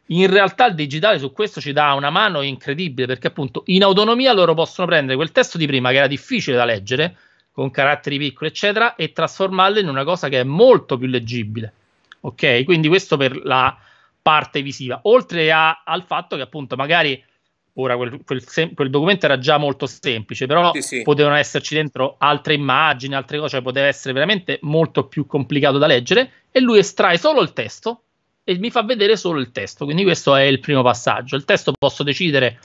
In 0.08 0.30
realtà 0.30 0.66
il 0.66 0.76
digitale 0.76 1.20
su 1.20 1.32
questo 1.32 1.62
ci 1.62 1.72
dà 1.72 1.94
una 1.94 2.10
mano 2.10 2.42
incredibile 2.42 3.06
perché 3.06 3.28
appunto 3.28 3.62
in 3.68 3.84
autonomia 3.84 4.34
loro 4.34 4.56
possono 4.56 4.88
prendere 4.88 5.16
quel 5.16 5.32
testo 5.32 5.58
di 5.58 5.68
prima 5.68 5.92
che 5.92 5.98
era 5.98 6.08
difficile 6.08 6.58
da 6.58 6.66
leggere, 6.66 7.16
con 7.52 7.70
caratteri 7.72 8.18
piccoli, 8.18 8.50
eccetera, 8.50 8.96
e 8.96 9.14
trasformarlo 9.14 9.80
in 9.80 9.88
una 9.88 10.04
cosa 10.04 10.28
che 10.28 10.40
è 10.40 10.44
molto 10.44 10.98
più 10.98 11.08
leggibile. 11.08 11.74
Ok? 12.22 12.64
Quindi 12.66 12.88
questo 12.88 13.18
per 13.18 13.40
la 13.46 13.78
parte 14.22 14.62
visiva, 14.62 15.00
oltre 15.04 15.52
a, 15.52 15.84
al 15.86 16.04
fatto 16.04 16.36
che 16.36 16.42
appunto 16.42 16.76
magari 16.76 17.24
Ora 17.82 17.96
quel, 17.96 18.22
quel, 18.26 18.46
sem- 18.46 18.74
quel, 18.74 18.90
documento 18.90 19.26
era 19.26 19.38
già 19.38 19.58
molto 19.58 19.86
semplice, 19.86 20.46
però 20.46 20.72
sì, 20.74 20.82
sì. 20.82 21.02
potevano 21.02 21.36
esserci 21.36 21.76
dentro 21.76 22.16
altre 22.18 22.54
immagini, 22.54 23.16
altre 23.16 23.38
cose, 23.38 23.52
cioè 23.52 23.62
poteva 23.62 23.88
essere 23.88 24.14
veramente 24.14 24.60
molto 24.64 25.06
più 25.06 25.26
complicato 25.26 25.78
da 25.78 25.88
leggere 25.88 26.32
e 26.52 26.60
lui 26.60 26.80
estrae 26.80 27.18
solo 27.18 27.42
il 27.42 27.54
testo 27.54 28.02
e 28.44 28.58
mi 28.58 28.70
fa 28.70 28.84
vedere 28.84 29.16
solo 29.16 29.40
il 29.40 29.52
testo. 29.52 29.86
Quindi 29.86 30.04
questo 30.04 30.36
è 30.36 30.42
il 30.42 30.60
primo 30.60 30.82
passaggio. 30.82 31.36
Il 31.36 31.46
testo 31.46 31.72
posso 31.78 32.04
decidere 32.04 32.60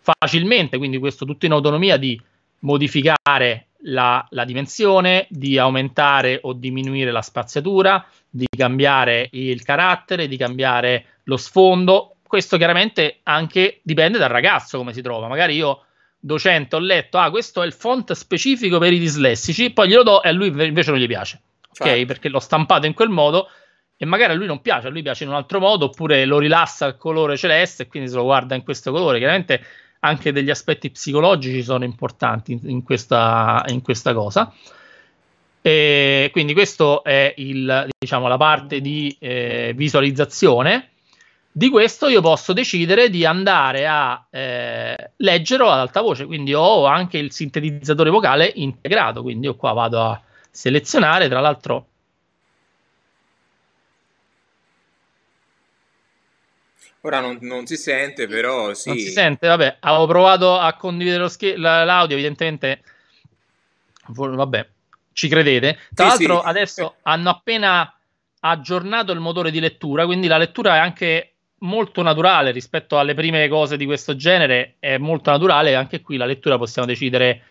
facilmente, 0.00 0.78
quindi 0.78 0.98
questo 0.98 1.24
tutto 1.24 1.46
in 1.46 1.52
autonomia, 1.52 1.96
di 1.96 2.20
modificare 2.60 3.68
la, 3.86 4.24
la 4.30 4.44
dimensione, 4.44 5.26
di 5.30 5.58
aumentare 5.58 6.38
o 6.42 6.52
diminuire 6.52 7.10
la 7.10 7.22
spaziatura, 7.22 8.06
di 8.28 8.46
cambiare 8.56 9.28
il 9.32 9.62
carattere, 9.62 10.28
di 10.28 10.36
cambiare 10.36 11.06
lo 11.24 11.36
sfondo 11.36 12.13
questo 12.34 12.56
chiaramente 12.56 13.20
anche 13.22 13.78
dipende 13.84 14.18
dal 14.18 14.28
ragazzo 14.28 14.76
come 14.76 14.92
si 14.92 15.02
trova. 15.02 15.28
Magari 15.28 15.54
io, 15.54 15.84
docente, 16.18 16.74
ho 16.74 16.80
letto, 16.80 17.16
ah, 17.16 17.30
questo 17.30 17.62
è 17.62 17.66
il 17.66 17.72
font 17.72 18.12
specifico 18.12 18.78
per 18.78 18.92
i 18.92 18.98
dislessici, 18.98 19.70
poi 19.70 19.86
glielo 19.86 20.02
do 20.02 20.20
e 20.20 20.30
a 20.30 20.32
lui 20.32 20.48
invece 20.48 20.90
non 20.90 20.98
gli 20.98 21.06
piace. 21.06 21.40
Ok, 21.68 21.86
Fai. 21.86 22.04
perché 22.06 22.28
l'ho 22.28 22.40
stampato 22.40 22.86
in 22.86 22.92
quel 22.92 23.08
modo 23.08 23.48
e 23.96 24.04
magari 24.04 24.32
a 24.32 24.34
lui 24.34 24.46
non 24.46 24.60
piace, 24.60 24.88
a 24.88 24.90
lui 24.90 25.02
piace 25.02 25.22
in 25.22 25.30
un 25.30 25.36
altro 25.36 25.60
modo, 25.60 25.84
oppure 25.84 26.24
lo 26.24 26.38
rilassa 26.38 26.86
al 26.86 26.96
colore 26.96 27.36
celeste 27.36 27.84
e 27.84 27.86
quindi 27.86 28.08
se 28.08 28.16
lo 28.16 28.24
guarda 28.24 28.56
in 28.56 28.64
questo 28.64 28.90
colore. 28.90 29.18
Chiaramente 29.18 29.64
anche 30.00 30.32
degli 30.32 30.50
aspetti 30.50 30.90
psicologici 30.90 31.62
sono 31.62 31.84
importanti 31.84 32.50
in, 32.50 32.58
in, 32.64 32.82
questa, 32.82 33.64
in 33.68 33.80
questa, 33.80 34.12
cosa. 34.12 34.52
E 35.62 36.30
quindi 36.32 36.52
questa 36.52 37.00
è 37.02 37.32
il, 37.36 37.86
diciamo, 37.96 38.26
la 38.26 38.36
parte 38.36 38.80
di 38.80 39.16
eh, 39.20 39.72
visualizzazione. 39.76 40.93
Di 41.56 41.68
questo 41.68 42.08
io 42.08 42.20
posso 42.20 42.52
decidere 42.52 43.08
di 43.10 43.24
andare 43.24 43.86
a 43.86 44.26
eh, 44.28 45.12
leggerlo 45.18 45.70
ad 45.70 45.78
alta 45.78 46.00
voce, 46.00 46.26
quindi 46.26 46.52
ho 46.52 46.84
anche 46.84 47.16
il 47.16 47.30
sintetizzatore 47.30 48.10
vocale 48.10 48.50
integrato, 48.56 49.22
quindi 49.22 49.46
io 49.46 49.54
qua 49.54 49.72
vado 49.72 50.00
a 50.02 50.20
selezionare, 50.50 51.28
tra 51.28 51.38
l'altro 51.38 51.86
Ora 57.02 57.20
non, 57.20 57.38
non, 57.42 57.66
si 57.66 57.76
sente, 57.76 58.26
però 58.26 58.74
sì. 58.74 58.88
Non 58.88 58.98
si 58.98 59.10
sente, 59.10 59.46
vabbè. 59.46 59.76
Avevo 59.80 60.06
provato 60.06 60.58
a 60.58 60.72
condividere 60.72 61.22
lo 61.22 61.28
sch- 61.28 61.54
l'audio, 61.56 62.16
evidentemente. 62.16 62.82
Vabbè, 64.06 64.68
ci 65.12 65.28
credete. 65.28 65.78
Tra 65.94 66.10
sì, 66.10 66.26
l'altro, 66.26 66.40
sì. 66.40 66.48
adesso 66.48 66.94
hanno 67.02 67.30
appena 67.30 67.96
aggiornato 68.40 69.12
il 69.12 69.20
motore 69.20 69.52
di 69.52 69.60
lettura, 69.60 70.04
quindi 70.04 70.26
la 70.26 70.38
lettura 70.38 70.76
è 70.76 70.78
anche 70.78 71.33
molto 71.64 72.02
naturale 72.02 72.50
rispetto 72.52 72.98
alle 72.98 73.14
prime 73.14 73.48
cose 73.48 73.76
di 73.76 73.86
questo 73.86 74.16
genere, 74.16 74.74
è 74.78 74.98
molto 74.98 75.30
naturale. 75.30 75.74
Anche 75.74 76.00
qui 76.00 76.16
la 76.16 76.26
lettura 76.26 76.58
possiamo 76.58 76.86
decidere 76.86 77.42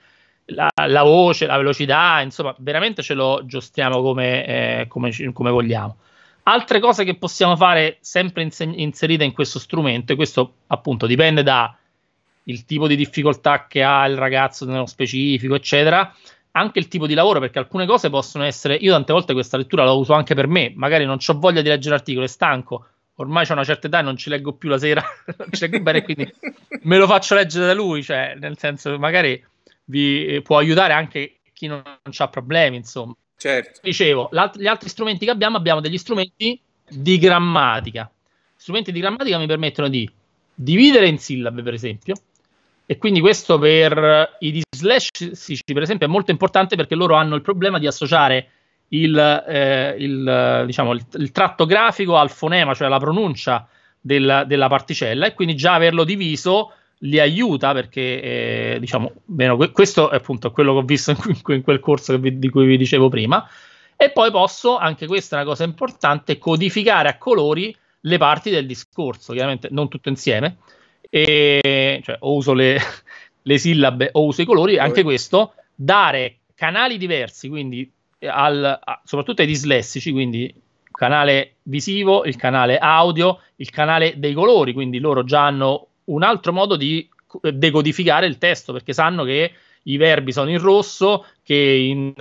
la, 0.45 0.69
la 0.87 1.03
voce, 1.03 1.45
la 1.45 1.57
velocità, 1.57 2.21
insomma, 2.21 2.55
veramente 2.59 3.01
ce 3.01 3.13
lo 3.13 3.41
giostiamo 3.45 4.01
come, 4.01 4.45
eh, 4.45 4.85
come, 4.87 5.11
come 5.33 5.51
vogliamo. 5.51 5.97
Altre 6.43 6.79
cose 6.79 7.05
che 7.05 7.15
possiamo 7.15 7.55
fare 7.55 7.97
sempre 8.01 8.43
inseg- 8.43 8.77
inserite 8.77 9.23
in 9.23 9.31
questo 9.31 9.59
strumento, 9.59 10.13
e 10.13 10.15
questo 10.15 10.55
appunto 10.67 11.05
dipende 11.05 11.41
da 11.41 11.75
il 12.45 12.65
tipo 12.65 12.87
di 12.87 12.97
difficoltà 12.97 13.67
che 13.67 13.83
ha 13.83 14.05
il 14.05 14.17
ragazzo 14.17 14.65
nello 14.65 14.85
specifico, 14.85 15.55
eccetera. 15.55 16.13
Anche 16.51 16.79
il 16.79 16.87
tipo 16.87 17.07
di 17.07 17.13
lavoro, 17.13 17.39
perché 17.39 17.57
alcune 17.57 17.87
cose 17.87 18.09
possono 18.09 18.43
essere. 18.43 18.75
Io 18.75 18.91
tante 18.91 19.13
volte 19.13 19.33
questa 19.33 19.57
lettura 19.57 19.85
la 19.85 19.93
uso 19.93 20.13
anche 20.13 20.35
per 20.35 20.47
me. 20.47 20.71
Magari 20.75 21.05
non 21.05 21.17
ho 21.25 21.39
voglia 21.39 21.61
di 21.61 21.69
leggere 21.69 21.95
articoli, 21.95 22.25
è 22.25 22.29
stanco, 22.29 22.87
ormai 23.15 23.45
c'è 23.45 23.53
una 23.53 23.63
certa 23.63 23.87
età 23.87 23.99
e 23.99 24.01
non 24.01 24.17
ci 24.17 24.29
leggo 24.29 24.53
più 24.53 24.69
la 24.69 24.77
sera, 24.77 25.03
non 25.37 25.47
ci 25.51 25.61
leggo 25.61 25.79
bene, 25.81 26.03
quindi 26.03 26.31
me 26.83 26.97
lo 26.97 27.07
faccio 27.07 27.35
leggere 27.35 27.65
da 27.67 27.73
lui, 27.73 28.03
cioè 28.03 28.35
nel 28.39 28.57
senso 28.57 28.97
magari 28.97 29.43
vi 29.85 30.41
può 30.43 30.57
aiutare 30.57 30.93
anche 30.93 31.37
chi 31.53 31.67
non, 31.67 31.81
non 31.83 32.13
ha 32.15 32.27
problemi, 32.27 32.77
insomma. 32.77 33.15
Certo. 33.37 33.79
Dicevo, 33.83 34.29
gli 34.55 34.67
altri 34.67 34.89
strumenti 34.89 35.25
che 35.25 35.31
abbiamo, 35.31 35.57
abbiamo 35.57 35.81
degli 35.81 35.97
strumenti 35.97 36.59
di 36.87 37.17
grammatica. 37.17 38.09
Strumenti 38.55 38.91
di 38.91 38.99
grammatica 38.99 39.37
mi 39.37 39.47
permettono 39.47 39.89
di 39.89 40.09
dividere 40.53 41.07
in 41.07 41.17
sillabe, 41.17 41.61
per 41.61 41.73
esempio, 41.73 42.15
e 42.85 42.97
quindi 42.97 43.19
questo 43.19 43.57
per 43.59 44.37
i 44.39 44.63
dislessici, 44.71 45.61
per 45.65 45.81
esempio, 45.81 46.07
è 46.07 46.09
molto 46.09 46.31
importante 46.31 46.75
perché 46.75 46.95
loro 46.95 47.15
hanno 47.15 47.35
il 47.35 47.41
problema 47.41 47.79
di 47.79 47.87
associare 47.87 48.49
il, 48.89 49.43
eh, 49.47 49.95
il, 49.97 50.63
diciamo, 50.65 50.93
il, 50.93 51.05
il, 51.13 51.31
tratto 51.31 51.65
grafico 51.65 52.17
al 52.17 52.29
fonema, 52.29 52.73
cioè 52.73 52.87
la 52.87 52.99
pronuncia 52.99 53.67
del, 53.99 54.43
della 54.47 54.67
particella, 54.67 55.25
e 55.25 55.33
quindi 55.33 55.55
già 55.55 55.73
averlo 55.73 56.03
diviso 56.03 56.73
li 57.03 57.19
aiuta 57.19 57.73
perché 57.73 58.21
eh, 58.21 58.77
diciamo 58.79 59.11
bene, 59.25 59.71
questo 59.71 60.09
è 60.09 60.15
appunto 60.15 60.51
quello 60.51 60.73
che 60.73 60.79
ho 60.79 60.83
visto 60.83 61.11
in, 61.11 61.17
in 61.47 61.61
quel 61.61 61.79
corso 61.79 62.17
vi, 62.17 62.37
di 62.37 62.49
cui 62.49 62.65
vi 62.65 62.77
dicevo 62.77 63.09
prima. 63.09 63.47
E 63.95 64.09
poi 64.11 64.31
posso 64.31 64.77
anche 64.77 65.05
questa 65.07 65.35
è 65.37 65.39
una 65.39 65.49
cosa 65.49 65.63
importante 65.63 66.37
codificare 66.37 67.09
a 67.09 67.17
colori 67.17 67.75
le 68.05 68.17
parti 68.17 68.49
del 68.49 68.65
discorso 68.65 69.33
chiaramente 69.33 69.69
non 69.71 69.87
tutto 69.87 70.09
insieme 70.09 70.57
e, 71.09 72.01
cioè 72.03 72.17
o 72.19 72.33
uso 72.33 72.53
le, 72.53 72.79
le 73.43 73.57
sillabe 73.57 74.09
o 74.13 74.25
uso 74.25 74.41
i 74.41 74.45
colori 74.45 74.77
anche 74.77 75.03
questo 75.03 75.53
dare 75.73 76.39
canali 76.55 76.97
diversi 76.97 77.49
quindi 77.49 77.89
al, 78.27 78.79
soprattutto 79.03 79.41
ai 79.41 79.47
dislessici, 79.47 80.11
quindi 80.11 80.53
canale 80.91 81.55
visivo, 81.63 82.23
il 82.23 82.35
canale 82.35 82.77
audio, 82.77 83.39
il 83.57 83.69
canale 83.69 84.13
dei 84.17 84.33
colori, 84.33 84.73
quindi 84.73 84.99
loro 84.99 85.23
già 85.23 85.45
hanno 85.45 85.87
un 86.05 86.23
altro 86.23 86.53
modo 86.53 86.75
di 86.75 87.07
decodificare 87.41 88.27
il 88.27 88.37
testo 88.37 88.71
perché 88.73 88.93
sanno 88.93 89.23
che 89.23 89.51
i 89.83 89.97
verbi 89.97 90.31
sono 90.31 90.49
in 90.49 90.59
rosso, 90.59 91.25
che 91.43 91.55
in, 91.55 92.13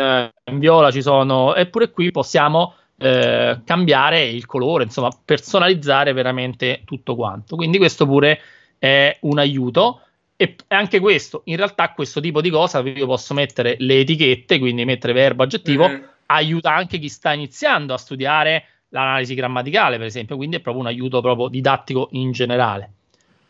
in 0.44 0.58
viola 0.58 0.90
ci 0.90 1.02
sono, 1.02 1.54
eppure 1.54 1.90
qui 1.90 2.10
possiamo 2.10 2.74
eh, 2.96 3.60
cambiare 3.64 4.24
il 4.24 4.46
colore, 4.46 4.84
insomma, 4.84 5.10
personalizzare 5.24 6.12
veramente 6.12 6.82
tutto 6.84 7.14
quanto. 7.14 7.56
Quindi 7.56 7.78
questo 7.78 8.06
pure 8.06 8.40
è 8.78 9.16
un 9.20 9.38
aiuto. 9.38 10.00
E 10.42 10.56
anche 10.74 10.98
questo, 10.98 11.42
in 11.44 11.56
realtà, 11.56 11.92
questo 11.92 12.20
tipo 12.20 12.40
di 12.40 12.50
cosa 12.50 12.80
io 12.80 13.06
posso 13.06 13.32
mettere 13.32 13.76
le 13.78 14.00
etichette, 14.00 14.58
quindi 14.58 14.84
mettere 14.84 15.12
verbo, 15.12 15.44
aggettivo, 15.44 15.86
mm-hmm. 15.86 16.02
aiuta 16.26 16.74
anche 16.74 16.98
chi 16.98 17.08
sta 17.08 17.32
iniziando 17.32 17.94
a 17.94 17.96
studiare 17.96 18.64
l'analisi 18.88 19.36
grammaticale, 19.36 19.98
per 19.98 20.06
esempio, 20.06 20.34
quindi 20.34 20.56
è 20.56 20.58
proprio 20.58 20.82
un 20.82 20.88
aiuto 20.88 21.20
proprio 21.20 21.46
didattico 21.46 22.08
in 22.12 22.32
generale. 22.32 22.90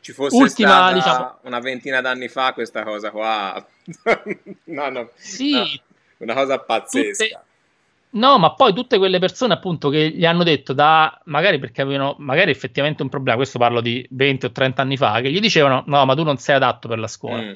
Ci 0.01 0.13
fosse 0.13 0.37
Ultima, 0.37 0.93
diciamo, 0.93 1.39
una 1.45 1.61
ventina 1.61 2.03
d'anni 2.03 2.29
fa 2.29 2.53
questa 2.53 2.83
cosa 2.83 3.11
qua, 3.11 3.67
no, 4.65 4.89
no, 4.91 5.11
sì, 5.15 5.53
no, 5.53 5.65
una 6.19 6.35
cosa 6.35 6.59
pazzesca. 6.59 7.25
Tutte, 7.25 7.45
no, 8.13 8.39
ma 8.39 8.55
poi 8.55 8.73
tutte 8.73 8.99
quelle 8.99 9.19
persone 9.19 9.55
appunto 9.55 9.89
che 9.89 10.11
gli 10.11 10.25
hanno 10.25 10.43
detto 10.43 10.73
da, 10.73 11.21
magari 11.25 11.59
perché 11.59 11.83
avevano 11.83 12.17
magari 12.19 12.51
effettivamente 12.51 13.03
un 13.03 13.09
problema, 13.09 13.37
questo 13.37 13.59
parlo 13.59 13.81
di 13.81 14.07
20 14.11 14.47
o 14.47 14.53
30 14.53 14.83
anni 14.83 14.97
fa, 14.97 15.21
che 15.21 15.31
gli 15.31 15.41
dicevano 15.41 15.83
no, 15.87 16.05
ma 16.05 16.15
tu 16.15 16.23
non 16.23 16.39
sei 16.39 16.57
adatto 16.57 16.89
per 16.89 16.99
la 16.99 17.09
scuola. 17.09 17.43
Mm. 17.43 17.55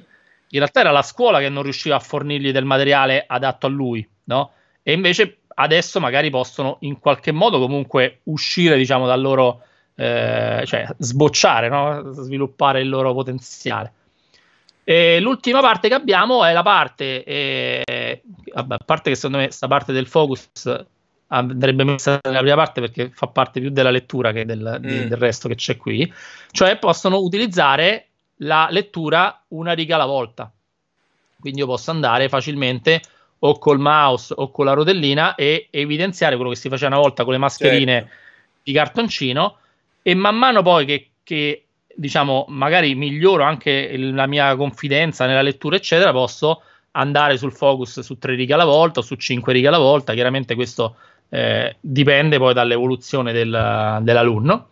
In 0.50 0.58
realtà 0.60 0.80
era 0.80 0.92
la 0.92 1.02
scuola 1.02 1.40
che 1.40 1.48
non 1.48 1.62
riusciva 1.62 1.96
a 1.96 2.00
fornirgli 2.00 2.52
del 2.52 2.64
materiale 2.64 3.24
adatto 3.26 3.66
a 3.66 3.68
lui, 3.68 4.06
no? 4.24 4.52
E 4.82 4.92
invece 4.92 5.38
adesso 5.58 6.00
magari 6.00 6.30
possono 6.30 6.76
in 6.80 6.98
qualche 6.98 7.32
modo 7.32 7.58
comunque 7.58 8.20
uscire, 8.24 8.76
diciamo, 8.76 9.06
dal 9.06 9.20
loro, 9.20 9.62
eh, 9.96 10.62
cioè 10.64 10.86
sbocciare, 10.98 11.68
no? 11.68 12.12
sviluppare 12.12 12.80
il 12.80 12.88
loro 12.88 13.12
potenziale. 13.12 13.92
E 14.88 15.18
l'ultima 15.18 15.60
parte 15.60 15.88
che 15.88 15.94
abbiamo 15.94 16.44
è 16.44 16.52
la 16.52 16.62
parte, 16.62 17.24
eh, 17.24 18.22
a 18.52 18.64
parte 18.84 19.10
che 19.10 19.16
secondo 19.16 19.38
me 19.38 19.46
questa 19.46 19.66
parte 19.66 19.92
del 19.92 20.06
focus 20.06 20.48
andrebbe 21.26 21.82
messa 21.82 22.20
nella 22.22 22.38
prima 22.38 22.54
parte 22.54 22.80
perché 22.80 23.10
fa 23.12 23.26
parte 23.26 23.58
più 23.58 23.70
della 23.70 23.90
lettura 23.90 24.30
che 24.30 24.44
del, 24.44 24.78
mm. 24.78 24.86
di, 24.86 25.08
del 25.08 25.18
resto 25.18 25.48
che 25.48 25.56
c'è 25.56 25.76
qui, 25.76 26.08
cioè 26.52 26.78
possono 26.78 27.18
utilizzare 27.18 28.10
la 28.36 28.68
lettura 28.70 29.42
una 29.48 29.72
riga 29.72 29.96
alla 29.96 30.06
volta. 30.06 30.52
Quindi 31.40 31.58
io 31.58 31.66
posso 31.66 31.90
andare 31.90 32.28
facilmente 32.28 33.02
o 33.40 33.58
col 33.58 33.80
mouse 33.80 34.32
o 34.36 34.52
con 34.52 34.66
la 34.66 34.72
rotellina 34.72 35.34
e 35.34 35.66
evidenziare 35.70 36.36
quello 36.36 36.50
che 36.52 36.56
si 36.56 36.68
faceva 36.68 36.94
una 36.94 37.02
volta 37.02 37.24
con 37.24 37.32
le 37.32 37.40
mascherine 37.40 37.92
certo. 37.92 38.16
di 38.62 38.72
cartoncino 38.72 39.56
e 40.00 40.14
man 40.14 40.36
mano 40.36 40.62
poi 40.62 40.86
che, 40.86 41.10
che 41.24 41.65
diciamo 41.96 42.44
magari 42.48 42.94
miglioro 42.94 43.42
anche 43.42 43.96
la 43.96 44.26
mia 44.26 44.54
confidenza 44.54 45.26
nella 45.26 45.42
lettura 45.42 45.76
eccetera 45.76 46.12
posso 46.12 46.62
andare 46.92 47.36
sul 47.36 47.52
focus 47.52 48.00
su 48.00 48.18
tre 48.18 48.34
righe 48.34 48.54
alla 48.54 48.64
volta 48.64 49.00
o 49.00 49.02
su 49.02 49.14
cinque 49.16 49.52
righe 49.52 49.68
alla 49.68 49.78
volta. 49.78 50.12
Chiaramente 50.14 50.54
questo 50.54 50.96
eh, 51.28 51.76
dipende 51.80 52.38
poi 52.38 52.54
dall'evoluzione 52.54 53.32
del, 53.32 53.98
dell'alunno. 54.02 54.68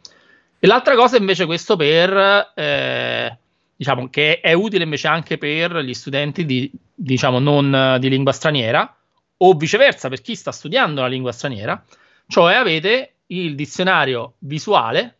E 0.58 0.66
l'altra 0.66 0.94
cosa 0.94 1.16
invece 1.16 1.44
questo 1.44 1.76
per 1.76 2.52
eh, 2.54 3.36
diciamo 3.76 4.08
che 4.08 4.40
è 4.40 4.52
utile 4.52 4.84
invece 4.84 5.08
anche 5.08 5.36
per 5.36 5.76
gli 5.78 5.92
studenti 5.92 6.46
di, 6.46 6.70
diciamo, 6.94 7.38
non 7.38 7.98
di 8.00 8.08
lingua 8.08 8.32
straniera 8.32 8.96
o 9.36 9.52
viceversa 9.54 10.08
per 10.08 10.22
chi 10.22 10.34
sta 10.34 10.52
studiando 10.52 11.02
la 11.02 11.08
lingua 11.08 11.32
straniera, 11.32 11.82
cioè 12.28 12.54
avete 12.54 13.14
il 13.26 13.54
dizionario 13.54 14.34
visuale, 14.38 15.16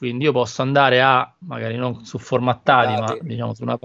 quindi 0.00 0.24
io 0.24 0.32
posso 0.32 0.62
andare 0.62 1.02
a, 1.02 1.30
magari 1.40 1.76
non 1.76 2.06
su 2.06 2.16
formattati, 2.16 2.98
ma 2.98 3.18
diciamo 3.20 3.52
su 3.52 3.64
una, 3.64 3.78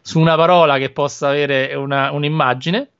su 0.00 0.20
una, 0.20 0.36
parola 0.36 0.78
che 0.78 0.90
possa 0.90 1.30
avere 1.30 1.74
una, 1.74 2.12
un'immagine, 2.12 2.90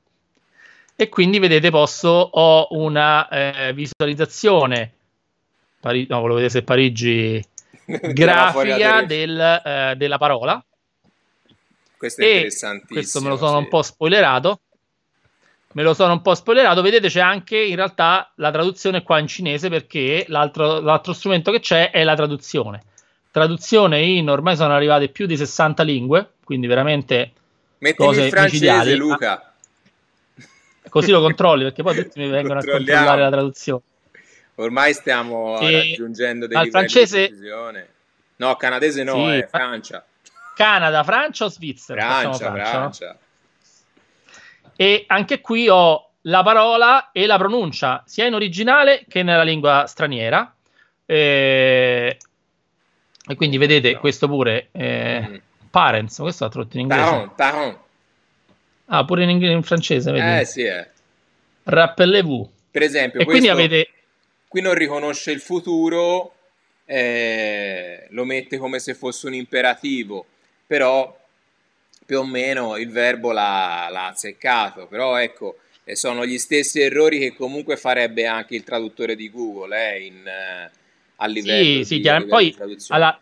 e 0.97 1.09
quindi 1.09 1.39
vedete 1.39 1.71
posso, 1.71 2.09
ho 2.09 2.67
una 2.71 3.29
eh, 3.29 3.73
visualizzazione, 3.73 4.93
Pari- 5.79 6.09
no, 6.09 6.17
volevo 6.17 6.35
vedere 6.35 6.51
se 6.51 6.65
Parigi 6.65 7.41
grafica 7.87 9.03
del, 9.03 9.39
eh, 9.65 9.95
della 9.97 10.19
parola. 10.19 10.61
Questo 11.97 12.23
è 12.23 12.25
e 12.25 12.29
interessantissimo. 12.29 12.93
Questo 12.93 13.21
me 13.21 13.29
lo 13.29 13.37
sono 13.37 13.59
sì. 13.59 13.63
un 13.63 13.69
po' 13.69 13.83
spoilerato. 13.83 14.61
Me 15.79 15.85
lo 15.85 15.95
sono 15.95 16.15
un 16.15 16.23
po' 16.23 16.35
spoilerato. 16.35 16.83
Vedete, 16.83 17.07
c'è 17.07 17.21
anche 17.21 17.57
in 17.57 17.77
realtà 17.77 18.33
la 18.35 18.51
traduzione 18.51 19.05
qua 19.05 19.21
in 19.21 19.29
cinese 19.29 19.69
perché 19.69 20.25
l'altro, 20.27 20.81
l'altro 20.81 21.13
strumento 21.13 21.53
che 21.53 21.61
c'è 21.61 21.93
è 21.93 22.03
la 22.03 22.17
traduzione. 22.17 22.83
Traduzione 23.31 24.03
in 24.03 24.29
ormai 24.29 24.57
sono 24.57 24.75
arrivate 24.75 25.07
più 25.07 25.27
di 25.27 25.37
60 25.37 25.85
lingue, 25.85 26.33
quindi 26.43 26.67
veramente 26.67 27.31
Mettimi 27.79 28.09
cose 28.09 28.25
il 28.25 28.31
francese, 28.31 28.65
micidiali. 28.65 28.97
Luca. 28.97 29.53
Così 30.89 31.13
lo 31.13 31.21
controlli 31.21 31.63
perché 31.63 31.85
poi 31.85 31.95
tutti 31.95 32.19
mi 32.19 32.29
vengono 32.29 32.59
a 32.59 32.65
controllare 32.65 33.21
la 33.21 33.31
traduzione. 33.31 33.83
Ormai 34.57 34.93
stiamo 34.95 35.61
e 35.61 35.71
raggiungendo 35.71 36.49
dei 36.49 36.57
livelli 36.57 36.71
francese... 36.73 37.31
No, 38.35 38.57
canadese 38.57 39.05
no, 39.05 39.29
sì, 39.29 39.37
è 39.37 39.47
Francia. 39.49 40.05
Canada, 40.57 41.05
Francia 41.05 41.45
o 41.45 41.49
Svizzera? 41.49 42.01
Francia, 42.03 42.51
Francia. 42.51 42.71
Francia. 42.71 43.07
No? 43.13 43.27
E 44.81 45.05
anche 45.09 45.41
qui 45.41 45.69
ho 45.69 46.11
la 46.23 46.45
parola 46.45 47.11
e 47.11 47.27
la 47.27 47.37
pronuncia, 47.37 48.05
sia 48.07 48.27
in 48.27 48.35
originale 48.35 49.05
che 49.09 49.25
nella 49.25 49.43
lingua 49.43 49.87
straniera. 49.87 50.55
E, 51.05 52.17
e 53.27 53.35
quindi 53.35 53.59
vedete 53.59 53.95
no. 53.95 53.99
questo 53.99 54.29
pure, 54.29 54.69
eh, 54.71 55.27
mm. 55.29 55.35
parents, 55.71 56.19
questo 56.19 56.45
l'ha 56.45 56.51
tradotto 56.51 56.77
in 56.77 56.83
inglese. 56.83 57.03
Taron, 57.03 57.35
taron. 57.35 57.79
Ah, 58.87 59.05
pure 59.05 59.25
in, 59.25 59.43
in 59.43 59.63
francese, 59.63 60.13
vedi? 60.13 60.41
Eh, 60.41 60.45
sì, 60.45 60.63
eh. 60.63 60.89
Rappelez-vous. 61.65 62.49
Per 62.71 62.83
esempio, 62.83 63.21
e 63.21 63.25
quindi 63.25 63.49
avete 63.49 63.89
Qui 64.47 64.63
non 64.63 64.73
riconosce 64.73 65.31
il 65.31 65.41
futuro, 65.41 66.35
eh, 66.87 68.07
lo 68.11 68.25
mette 68.25 68.57
come 68.57 68.79
se 68.79 68.95
fosse 68.95 69.27
un 69.27 69.35
imperativo, 69.35 70.25
però 70.67 71.18
più 72.09 72.21
o 72.21 72.25
meno 72.25 72.79
il 72.79 72.89
verbo 72.89 73.33
l'ha, 73.33 73.89
l'ha 73.91 74.07
azzeccato. 74.07 74.87
Però 74.87 75.19
ecco, 75.19 75.59
eh, 75.85 75.95
sono 75.95 76.25
gli 76.25 76.39
stessi 76.39 76.81
errori 76.81 77.19
che 77.19 77.35
comunque 77.35 77.77
farebbe 77.77 78.25
anche 78.25 78.55
il 78.55 78.65
traduttore 78.65 79.15
di 79.15 79.31
Google 79.31 79.77
eh, 79.77 80.07
in, 80.07 80.27
eh, 80.27 80.71
a 81.17 81.27
livello 81.27 81.63
sì, 81.63 81.77
di, 81.77 81.85
sì, 81.85 82.01
chiaro. 82.01 82.25
Poi, 82.25 82.57
alla, 82.89 83.21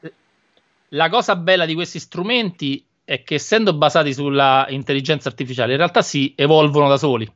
la 0.90 1.09
cosa 1.09 1.35
bella 1.35 1.66
di 1.66 1.75
questi 1.75 1.99
strumenti 1.99 2.85
è 3.03 3.25
che 3.25 3.35
essendo 3.35 3.75
basati 3.75 4.14
sulla 4.14 4.66
intelligenza 4.68 5.29
artificiale, 5.29 5.72
in 5.72 5.79
realtà 5.79 6.03
si 6.03 6.33
evolvono 6.37 6.88
da 6.88 6.96
soli 6.96 7.29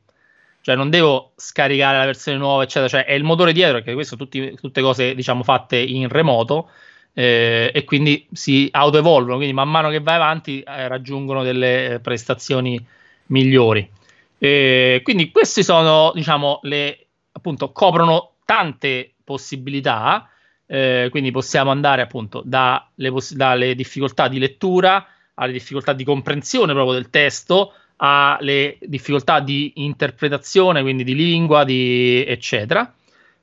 cioè 0.61 0.75
non 0.75 0.91
devo 0.91 1.31
scaricare 1.35 1.97
la 1.97 2.05
versione 2.05 2.37
nuova, 2.37 2.61
eccetera, 2.61 2.87
cioè 2.87 3.05
è 3.05 3.13
il 3.13 3.23
motore 3.23 3.51
dietro, 3.51 3.77
perché 3.77 3.93
queste 3.93 4.15
sono 4.15 4.29
tutti, 4.29 4.55
tutte 4.61 4.81
cose 4.81 5.15
diciamo 5.15 5.41
fatte 5.41 5.77
in 5.77 6.07
remoto 6.07 6.69
eh, 7.13 7.71
e 7.73 7.83
quindi 7.83 8.27
si 8.31 8.69
autoevolvono, 8.71 9.35
quindi 9.35 9.53
man 9.53 9.69
mano 9.69 9.89
che 9.89 9.99
vai 9.99 10.15
avanti 10.15 10.61
eh, 10.61 10.87
raggiungono 10.87 11.43
delle 11.43 11.99
prestazioni 12.01 12.83
migliori. 13.27 13.89
Eh, 14.37 15.01
quindi 15.03 15.31
questi 15.31 15.63
sono, 15.63 16.11
diciamo, 16.13 16.59
le 16.63 17.05
appunto 17.31 17.71
coprono 17.71 18.33
tante 18.45 19.13
possibilità, 19.23 20.29
eh, 20.65 21.07
quindi 21.11 21.31
possiamo 21.31 21.71
andare 21.71 22.01
appunto 22.01 22.41
dalle, 22.45 23.11
poss- 23.11 23.33
dalle 23.33 23.75
difficoltà 23.75 24.27
di 24.27 24.39
lettura 24.39 25.05
alle 25.35 25.53
difficoltà 25.53 25.93
di 25.93 26.03
comprensione 26.03 26.73
proprio 26.73 26.93
del 26.93 27.09
testo 27.09 27.73
ha 28.03 28.37
le 28.41 28.77
difficoltà 28.81 29.39
di 29.39 29.73
interpretazione, 29.75 30.81
quindi 30.81 31.03
di 31.03 31.13
lingua, 31.13 31.63
di 31.63 32.23
eccetera. 32.25 32.91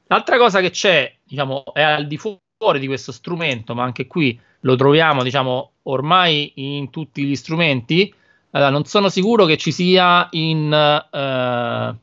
L'altra 0.09 0.37
cosa 0.37 0.61
che 0.61 0.71
c'è, 0.71 1.15
diciamo, 1.23 1.65
è 1.73 1.81
al 1.81 2.07
di 2.07 2.17
fuori 2.17 2.39
di 2.79 2.87
questo 2.89 3.13
strumento, 3.13 3.75
ma 3.75 3.85
anche 3.85 4.09
qui 4.09 4.39
lo 4.61 4.75
troviamo, 4.75 5.23
diciamo, 5.23 5.73
ormai 5.85 6.53
in 6.57 6.91
tutti 6.91 7.23
gli 7.23 7.37
strumenti. 7.37 8.13
Allora, 8.51 8.71
non 8.71 8.85
sono 8.85 9.09
sicuro 9.09 9.45
che 9.45 9.57
ci 9.57 9.71
sia 9.71 10.27
in, 10.33 10.73
uh, 11.13 11.97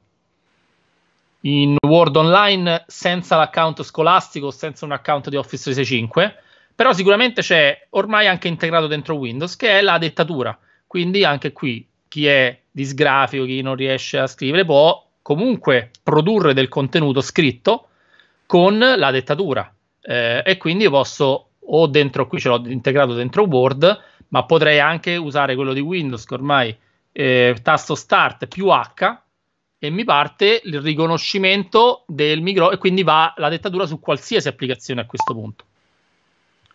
in 1.41 1.75
Word 1.85 2.15
Online 2.15 2.85
senza 2.87 3.35
l'account 3.35 3.83
scolastico 3.83 4.47
o 4.47 4.51
senza 4.51 4.85
un 4.85 4.93
account 4.93 5.27
di 5.27 5.35
Office 5.35 5.63
365, 5.63 6.41
però 6.73 6.93
sicuramente 6.93 7.41
c'è 7.41 7.87
ormai 7.89 8.27
anche 8.27 8.47
integrato 8.47 8.87
dentro 8.87 9.15
Windows, 9.15 9.57
che 9.57 9.77
è 9.77 9.81
la 9.81 9.97
dettatura. 9.97 10.57
Quindi 10.87 11.25
anche 11.25 11.51
qui 11.51 11.85
chi 12.07 12.27
è 12.27 12.57
disgrafico, 12.71 13.43
chi 13.43 13.61
non 13.61 13.75
riesce 13.75 14.17
a 14.17 14.27
scrivere, 14.27 14.63
può 14.63 15.05
comunque 15.21 15.91
produrre 16.01 16.53
del 16.53 16.69
contenuto 16.69 17.19
scritto 17.19 17.89
con 18.45 18.77
la 18.77 19.11
dettatura. 19.11 19.74
Eh, 20.07 20.43
e 20.45 20.57
quindi 20.57 20.87
posso, 20.87 21.49
o 21.59 21.87
dentro 21.87 22.27
qui 22.27 22.39
ce 22.39 22.49
l'ho 22.49 22.61
integrato 22.67 23.13
dentro 23.13 23.43
Word, 23.43 24.03
ma 24.27 24.45
potrei 24.45 24.79
anche 24.79 25.15
usare 25.15 25.55
quello 25.55 25.73
di 25.73 25.79
Windows 25.79 26.25
che 26.25 26.33
ormai 26.35 26.75
eh, 27.11 27.57
tasto 27.61 27.95
Start 27.95 28.47
più 28.47 28.67
H 28.67 29.21
e 29.79 29.89
mi 29.89 30.03
parte 30.03 30.61
il 30.63 30.79
riconoscimento 30.81 32.03
del 32.07 32.41
micro 32.41 32.71
e 32.71 32.77
quindi 32.77 33.03
va 33.03 33.33
la 33.37 33.49
dettatura 33.49 33.85
su 33.85 33.99
qualsiasi 33.99 34.47
applicazione 34.47 35.01
a 35.01 35.05
questo 35.05 35.33
punto. 35.33 35.65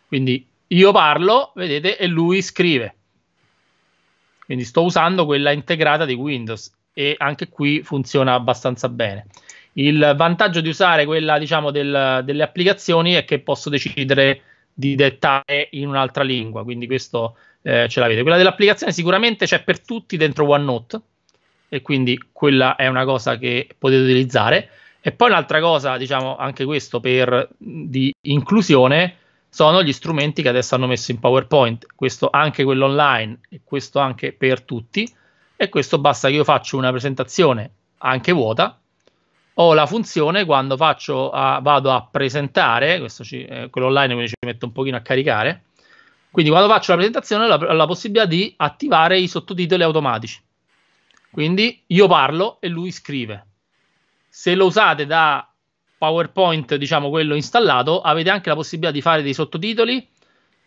Quindi 0.08 0.44
io 0.68 0.92
parlo, 0.92 1.52
vedete, 1.54 1.96
e 1.96 2.06
lui 2.06 2.42
scrive. 2.42 2.94
Quindi 4.44 4.64
sto 4.64 4.82
usando 4.82 5.24
quella 5.24 5.52
integrata 5.52 6.04
di 6.04 6.14
Windows 6.14 6.72
e 6.92 7.14
anche 7.16 7.48
qui 7.48 7.82
funziona 7.84 8.34
abbastanza 8.34 8.88
bene. 8.88 9.26
Il 9.74 10.14
vantaggio 10.16 10.61
di 10.61 10.68
usare 10.68 11.04
quella, 11.04 11.38
diciamo, 11.38 11.70
del, 11.70 12.22
delle 12.24 12.42
applicazioni 12.42 13.14
è 13.14 13.24
che 13.24 13.38
posso 13.40 13.70
decidere 13.70 14.42
di 14.72 14.94
dettare 14.94 15.68
in 15.72 15.88
un'altra 15.88 16.22
lingua, 16.22 16.64
quindi 16.64 16.87
questo 16.87 17.37
eh, 17.62 17.88
ce 17.88 18.00
l'avete. 18.00 18.22
Quella 18.22 18.37
dell'applicazione 18.37 18.92
sicuramente 18.92 19.46
c'è 19.46 19.62
per 19.62 19.80
tutti 19.80 20.16
dentro 20.16 20.48
OneNote 20.48 21.00
e 21.68 21.83
quindi 21.83 22.20
quella 22.33 22.76
è 22.76 22.87
una 22.87 23.04
cosa 23.04 23.37
che 23.38 23.68
potete 23.78 24.02
utilizzare. 24.02 24.70
E 25.00 25.12
poi 25.12 25.30
un'altra 25.30 25.61
cosa, 25.61 25.96
diciamo 25.96 26.37
anche 26.37 26.64
questo 26.64 27.00
per 27.00 27.48
di 27.56 28.12
inclusione, 28.22 29.16
sono 29.48 29.83
gli 29.83 29.92
strumenti 29.92 30.42
che 30.42 30.48
adesso 30.48 30.74
hanno 30.74 30.87
messo 30.87 31.11
in 31.11 31.18
PowerPoint, 31.18 31.87
questo 31.94 32.28
anche 32.30 32.64
quello 32.64 32.87
online 32.87 33.40
e 33.48 33.61
questo 33.64 33.98
anche 33.98 34.33
per 34.33 34.62
tutti. 34.62 35.11
E 35.56 35.68
questo 35.68 35.98
basta 35.98 36.28
che 36.28 36.35
io 36.35 36.44
faccia 36.44 36.76
una 36.76 36.90
presentazione 36.90 37.70
anche 37.98 38.33
vuota. 38.33 38.78
Ho 39.60 39.74
la 39.74 39.84
funzione 39.84 40.46
quando 40.46 40.74
faccio 40.78 41.30
a, 41.30 41.60
vado 41.60 41.90
a 41.90 42.08
presentare, 42.10 42.98
questo 42.98 43.24
ci, 43.24 43.44
eh, 43.44 43.68
quello 43.68 43.88
online 43.88 44.14
quindi 44.14 44.28
ci 44.28 44.36
metto 44.46 44.64
un 44.64 44.72
pochino 44.72 44.96
a 44.96 45.00
caricare. 45.00 45.64
Quindi 46.30 46.50
quando 46.50 46.68
faccio 46.68 46.92
la 46.92 46.96
presentazione 46.96 47.44
ho 47.44 47.46
la, 47.46 47.72
la 47.74 47.86
possibilità 47.86 48.24
di 48.24 48.54
attivare 48.56 49.18
i 49.18 49.28
sottotitoli 49.28 49.82
automatici. 49.82 50.40
Quindi 51.30 51.82
io 51.88 52.08
parlo 52.08 52.56
e 52.60 52.68
lui 52.68 52.90
scrive. 52.90 53.46
Se 54.30 54.54
lo 54.54 54.64
usate 54.64 55.04
da 55.04 55.46
PowerPoint, 55.98 56.76
diciamo 56.76 57.10
quello 57.10 57.34
installato, 57.34 58.00
avete 58.00 58.30
anche 58.30 58.48
la 58.48 58.54
possibilità 58.54 58.90
di 58.90 59.02
fare 59.02 59.22
dei 59.22 59.34
sottotitoli 59.34 60.08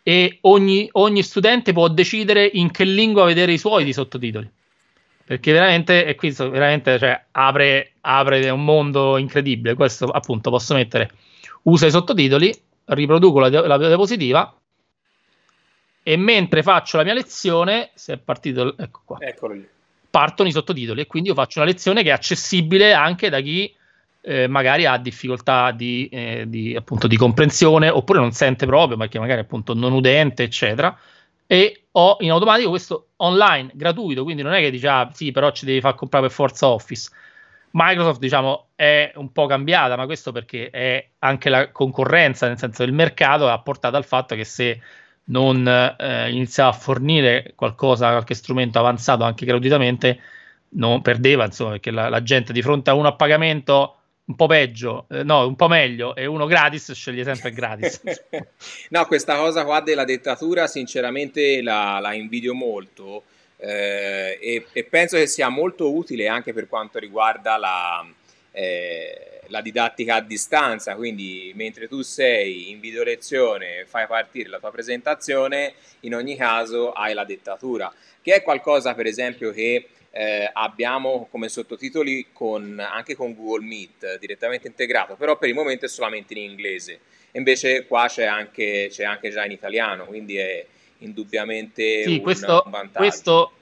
e 0.04 0.38
ogni, 0.42 0.88
ogni 0.92 1.22
studente 1.24 1.72
può 1.72 1.88
decidere 1.88 2.48
in 2.52 2.70
che 2.70 2.84
lingua 2.84 3.24
vedere 3.24 3.52
i 3.52 3.58
suoi 3.58 3.82
di 3.82 3.92
sottotitoli. 3.92 4.48
Perché 5.26 5.52
veramente, 5.52 6.04
e 6.04 6.14
qui 6.14 6.30
veramente 6.30 6.98
cioè, 6.98 7.24
apre, 7.30 7.92
apre 8.02 8.50
un 8.50 8.64
mondo 8.64 9.16
incredibile. 9.16 9.74
Questo 9.74 10.06
appunto 10.06 10.50
posso 10.50 10.74
mettere 10.74 11.10
usa 11.62 11.86
i 11.86 11.90
sottotitoli, 11.90 12.54
riproduco 12.86 13.38
la, 13.40 13.48
la 13.48 13.78
diapositiva 13.78 14.54
e 16.02 16.16
mentre 16.16 16.62
faccio 16.62 16.98
la 16.98 17.04
mia 17.04 17.14
lezione, 17.14 17.90
se 17.94 18.12
è 18.12 18.18
partito, 18.18 18.76
ecco 18.76 19.00
qua, 19.06 19.18
partono 20.10 20.48
i 20.48 20.52
sottotitoli 20.52 21.00
e 21.00 21.06
quindi 21.06 21.30
io 21.30 21.34
faccio 21.34 21.60
una 21.60 21.68
lezione 21.68 22.02
che 22.02 22.10
è 22.10 22.12
accessibile 22.12 22.92
anche 22.92 23.30
da 23.30 23.40
chi 23.40 23.74
eh, 24.20 24.46
magari 24.46 24.86
ha 24.86 24.96
difficoltà 24.96 25.70
di, 25.70 26.08
eh, 26.10 26.44
di, 26.46 26.76
appunto, 26.76 27.06
di 27.06 27.16
comprensione 27.16 27.88
oppure 27.88 28.20
non 28.20 28.32
sente 28.32 28.64
proprio 28.64 28.96
perché 28.96 29.18
magari 29.18 29.40
appunto 29.40 29.74
non 29.74 29.92
udente, 29.92 30.42
eccetera. 30.42 30.96
E 31.46 31.86
ho 31.92 32.16
in 32.20 32.30
automatico 32.30 32.70
questo 32.70 33.08
online 33.16 33.70
gratuito, 33.74 34.24
quindi 34.24 34.42
non 34.42 34.52
è 34.52 34.60
che 34.60 34.70
dice 34.70 34.88
ah 34.88 35.10
sì, 35.12 35.30
però 35.30 35.50
ci 35.50 35.64
devi 35.64 35.80
far 35.80 35.94
comprare 35.94 36.26
per 36.26 36.34
forza 36.34 36.68
Office. 36.68 37.10
Microsoft, 37.72 38.20
diciamo, 38.20 38.68
è 38.76 39.12
un 39.16 39.32
po' 39.32 39.46
cambiata, 39.46 39.96
ma 39.96 40.06
questo 40.06 40.30
perché 40.32 40.70
è 40.70 41.08
anche 41.18 41.48
la 41.50 41.70
concorrenza, 41.72 42.46
nel 42.46 42.58
senso 42.58 42.84
il 42.84 42.92
mercato 42.92 43.48
ha 43.48 43.58
portato 43.60 43.96
al 43.96 44.04
fatto 44.04 44.36
che 44.36 44.44
se 44.44 44.80
non 45.24 45.66
eh, 45.66 46.30
iniziava 46.30 46.70
a 46.70 46.72
fornire 46.72 47.52
qualcosa, 47.56 48.10
qualche 48.10 48.34
strumento 48.34 48.78
avanzato 48.78 49.24
anche 49.24 49.44
gratuitamente, 49.44 50.20
non 50.70 51.02
perdeva, 51.02 51.44
insomma, 51.44 51.70
perché 51.70 51.90
la, 51.90 52.08
la 52.08 52.22
gente 52.22 52.52
di 52.52 52.62
fronte 52.62 52.90
a 52.90 52.94
uno 52.94 53.08
a 53.08 53.14
pagamento 53.14 53.96
un 54.26 54.36
po' 54.36 54.46
peggio, 54.46 55.06
eh, 55.10 55.22
no, 55.22 55.46
un 55.46 55.54
po' 55.54 55.68
meglio 55.68 56.14
e 56.14 56.24
uno 56.24 56.46
gratis 56.46 56.92
sceglie 56.92 57.24
sempre 57.24 57.50
gratis. 57.50 58.00
no, 58.90 59.06
questa 59.06 59.36
cosa 59.36 59.64
qua 59.64 59.80
della 59.80 60.04
dettatura 60.04 60.66
sinceramente 60.66 61.60
la, 61.60 61.98
la 62.00 62.14
invidio 62.14 62.54
molto 62.54 63.24
eh, 63.58 64.38
e, 64.40 64.66
e, 64.72 64.84
penso 64.84 65.16
che 65.16 65.26
sia 65.26 65.48
molto 65.48 65.94
utile 65.94 66.28
anche 66.28 66.52
per 66.52 66.68
quanto 66.68 66.98
riguarda 66.98 67.56
la, 67.56 68.06
eh, 68.52 69.40
la 69.48 69.60
didattica 69.60 70.16
a 70.16 70.20
distanza, 70.20 70.94
quindi 70.94 71.52
mentre 71.54 71.86
tu 71.86 72.02
sei 72.02 72.70
in 72.70 72.80
video 72.80 73.02
lezione, 73.04 73.84
fai 73.86 74.06
partire 74.06 74.48
la 74.48 74.58
tua 74.58 74.70
presentazione, 74.70 75.74
in 76.00 76.14
ogni 76.14 76.36
caso 76.36 76.92
hai 76.92 77.14
la 77.14 77.24
dettatura, 77.24 77.92
che 78.22 78.34
è 78.34 78.42
qualcosa 78.42 78.94
per 78.94 79.06
esempio 79.06 79.50
che 79.52 79.86
eh, 80.16 80.48
abbiamo 80.52 81.26
come 81.28 81.48
sottotitoli 81.48 82.28
con, 82.32 82.78
anche 82.78 83.16
con 83.16 83.34
Google 83.34 83.66
Meet 83.66 84.20
direttamente 84.20 84.68
integrato, 84.68 85.16
però 85.16 85.36
per 85.36 85.48
il 85.48 85.56
momento 85.56 85.86
è 85.86 85.88
solamente 85.88 86.34
in 86.34 86.50
inglese. 86.50 87.00
Invece 87.32 87.84
qua 87.84 88.06
c'è 88.06 88.24
anche, 88.24 88.86
c'è 88.90 89.02
anche 89.02 89.30
già 89.30 89.44
in 89.44 89.50
italiano, 89.50 90.04
quindi 90.04 90.36
è 90.36 90.64
indubbiamente 90.98 92.04
sì, 92.04 92.12
un, 92.12 92.20
questo, 92.20 92.62
un 92.64 92.70
vantaggio. 92.70 92.98
Questo, 92.98 93.52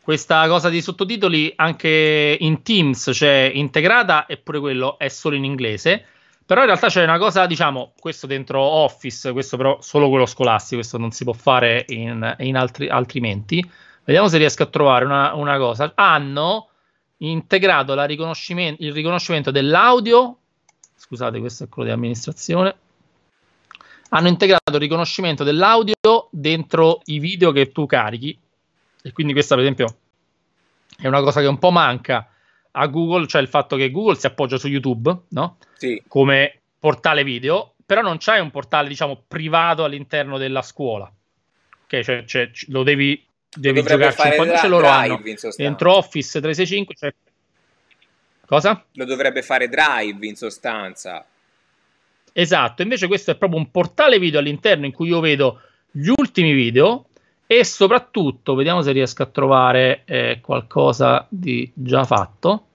questa 0.00 0.46
cosa 0.46 0.68
di 0.68 0.80
sottotitoli 0.80 1.52
anche 1.56 2.36
in 2.38 2.62
Teams 2.62 3.10
c'è 3.10 3.50
integrata 3.52 4.28
eppure 4.28 4.60
quello 4.60 4.96
è 4.96 5.08
solo 5.08 5.34
in 5.34 5.44
inglese. 5.44 6.04
Però 6.46 6.60
in 6.60 6.66
realtà 6.66 6.86
c'è 6.86 7.02
una 7.02 7.18
cosa, 7.18 7.46
diciamo, 7.46 7.94
questo 7.98 8.28
dentro 8.28 8.60
Office, 8.60 9.32
questo 9.32 9.56
però 9.56 9.80
solo 9.80 10.08
quello 10.08 10.26
scolastico, 10.26 10.76
questo 10.76 10.98
non 10.98 11.10
si 11.10 11.24
può 11.24 11.32
fare 11.32 11.84
in, 11.88 12.36
in 12.38 12.56
altri, 12.56 12.88
altrimenti 12.88 13.68
Vediamo 14.04 14.28
se 14.28 14.38
riesco 14.38 14.62
a 14.64 14.66
trovare 14.66 15.04
una, 15.04 15.34
una 15.34 15.58
cosa. 15.58 15.92
Hanno 15.94 16.68
integrato 17.18 17.94
riconoscimento, 18.04 18.82
il 18.82 18.92
riconoscimento 18.92 19.50
dell'audio. 19.50 20.38
Scusate, 20.96 21.38
questo 21.38 21.64
è 21.64 21.68
quello 21.68 21.88
di 21.88 21.94
amministrazione. 21.94 22.74
Hanno 24.10 24.28
integrato 24.28 24.72
il 24.72 24.80
riconoscimento 24.80 25.44
dell'audio 25.44 26.28
dentro 26.30 27.00
i 27.06 27.18
video 27.18 27.52
che 27.52 27.72
tu 27.72 27.86
carichi. 27.86 28.38
E 29.02 29.12
quindi 29.12 29.32
questa, 29.32 29.54
per 29.54 29.64
esempio, 29.64 29.96
è 30.96 31.06
una 31.06 31.22
cosa 31.22 31.40
che 31.40 31.46
un 31.46 31.58
po' 31.58 31.70
manca 31.70 32.28
a 32.72 32.86
Google, 32.86 33.26
cioè 33.26 33.40
il 33.40 33.48
fatto 33.48 33.76
che 33.76 33.90
Google 33.90 34.16
si 34.16 34.26
appoggia 34.26 34.58
su 34.58 34.68
YouTube, 34.68 35.14
no? 35.30 35.56
Sì. 35.76 36.02
Come 36.06 36.60
portale 36.78 37.24
video, 37.24 37.74
però 37.84 38.00
non 38.00 38.18
c'è 38.18 38.38
un 38.38 38.50
portale, 38.50 38.88
diciamo, 38.88 39.22
privato 39.26 39.84
all'interno 39.84 40.38
della 40.38 40.62
scuola. 40.62 41.10
Ok, 41.84 42.00
cioè, 42.00 42.24
cioè 42.24 42.50
lo 42.68 42.82
devi 42.82 43.24
devi 43.54 43.82
giocarci 43.82 44.36
po' 44.36 44.44
invece 44.44 44.68
loro 44.68 44.88
hanno 44.88 45.20
dentro 45.56 45.96
Office 45.96 46.40
365 46.40 46.94
cioè... 46.94 47.14
cosa? 48.46 48.84
lo 48.92 49.04
dovrebbe 49.04 49.42
fare 49.42 49.68
Drive 49.68 50.26
in 50.26 50.36
sostanza. 50.36 51.24
Esatto 52.32 52.82
invece 52.82 53.06
questo 53.06 53.32
è 53.32 53.36
proprio 53.36 53.58
un 53.58 53.70
portale 53.70 54.18
video 54.18 54.40
all'interno 54.40 54.86
in 54.86 54.92
cui 54.92 55.08
io 55.08 55.20
vedo 55.20 55.60
gli 55.90 56.08
ultimi 56.08 56.52
video 56.52 57.06
e 57.46 57.64
soprattutto 57.64 58.54
vediamo 58.54 58.80
se 58.80 58.92
riesco 58.92 59.22
a 59.22 59.26
trovare 59.26 60.02
eh, 60.06 60.40
qualcosa 60.40 61.26
di 61.28 61.70
già 61.74 62.04
fatto. 62.04 62.66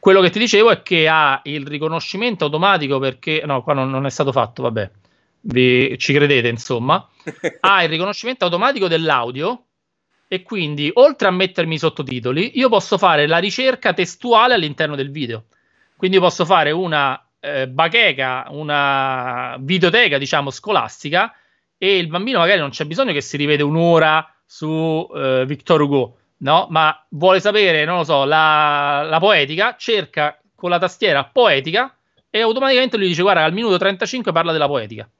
Quello 0.00 0.20
che 0.20 0.30
ti 0.30 0.40
dicevo 0.40 0.70
è 0.70 0.82
che 0.82 1.06
ha 1.06 1.40
il 1.44 1.64
riconoscimento 1.66 2.46
automatico 2.46 2.98
perché 2.98 3.42
no 3.44 3.62
qua 3.62 3.74
non, 3.74 3.90
non 3.90 4.06
è 4.06 4.10
stato 4.10 4.32
fatto 4.32 4.62
vabbè. 4.62 4.90
Vi, 5.42 5.96
ci 5.98 6.12
credete 6.12 6.48
insomma. 6.48 7.08
Ha 7.60 7.84
il 7.84 7.88
riconoscimento 7.88 8.44
automatico 8.44 8.88
dell'audio 8.88 9.66
e 10.32 10.42
quindi 10.42 10.88
oltre 10.94 11.26
a 11.26 11.32
mettermi 11.32 11.74
i 11.74 11.78
sottotitoli, 11.78 12.56
io 12.56 12.68
posso 12.68 12.98
fare 12.98 13.26
la 13.26 13.38
ricerca 13.38 13.92
testuale 13.92 14.54
all'interno 14.54 14.94
del 14.94 15.10
video. 15.10 15.46
Quindi 15.96 16.20
posso 16.20 16.44
fare 16.44 16.70
una 16.70 17.20
eh, 17.40 17.66
bacheca, 17.66 18.46
una 18.50 19.56
videoteca, 19.58 20.18
diciamo, 20.18 20.50
scolastica 20.50 21.34
e 21.76 21.96
il 21.96 22.06
bambino 22.06 22.38
magari 22.38 22.60
non 22.60 22.70
c'è 22.70 22.84
bisogno 22.84 23.12
che 23.12 23.22
si 23.22 23.36
rivede 23.36 23.64
un'ora 23.64 24.32
su 24.46 25.04
eh, 25.12 25.42
Victor 25.48 25.80
Hugo, 25.80 26.18
no? 26.38 26.68
Ma 26.70 27.04
vuole 27.08 27.40
sapere, 27.40 27.84
non 27.84 27.96
lo 27.96 28.04
so, 28.04 28.22
la, 28.22 29.02
la 29.02 29.18
poetica, 29.18 29.74
cerca 29.76 30.40
con 30.54 30.70
la 30.70 30.78
tastiera 30.78 31.24
poetica 31.24 31.92
e 32.30 32.40
automaticamente 32.40 32.96
lui 32.96 33.08
dice 33.08 33.22
guarda 33.22 33.42
al 33.42 33.52
minuto 33.52 33.78
35 33.78 34.30
parla 34.30 34.52
della 34.52 34.68
poetica 34.68 35.10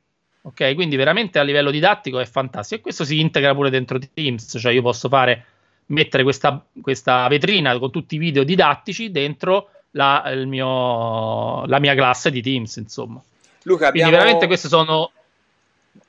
Ok, 0.43 0.75
quindi 0.75 0.97
veramente 0.97 1.39
a 1.39 1.43
livello 1.43 1.71
didattico 1.71 2.19
è 2.19 2.25
fantastico. 2.25 2.81
E 2.81 2.83
questo 2.83 3.05
si 3.05 3.21
integra 3.21 3.55
pure 3.55 3.71
dentro 3.71 3.99
Teams, 3.99 4.57
cioè 4.59 4.73
io 4.73 4.83
posso 4.83 5.09
fare, 5.09 5.45
mettere 5.87 6.23
questa, 6.23 6.65
questa 6.81 7.29
vetrina 7.29 7.79
con 7.79 7.91
tutti 7.91 8.15
i 8.15 8.19
video 8.19 8.43
didattici 8.43 9.11
dentro 9.11 9.71
la, 9.93 10.33
mio, 10.47 11.67
la 11.67 11.79
mia 11.79 11.95
classe 11.95 12.31
di 12.31 12.41
Teams, 12.41 12.77
insomma. 12.77 13.23
Luca, 13.65 13.89
abbiamo... 13.89 14.09
Quindi 14.09 14.11
veramente 14.11 14.47
queste 14.47 14.69
sono, 14.69 15.11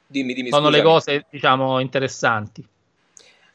dimmi, 0.08 0.34
dimmi, 0.34 0.50
sono 0.50 0.70
le 0.70 0.82
cose, 0.82 1.26
diciamo, 1.30 1.80
interessanti. 1.80 2.66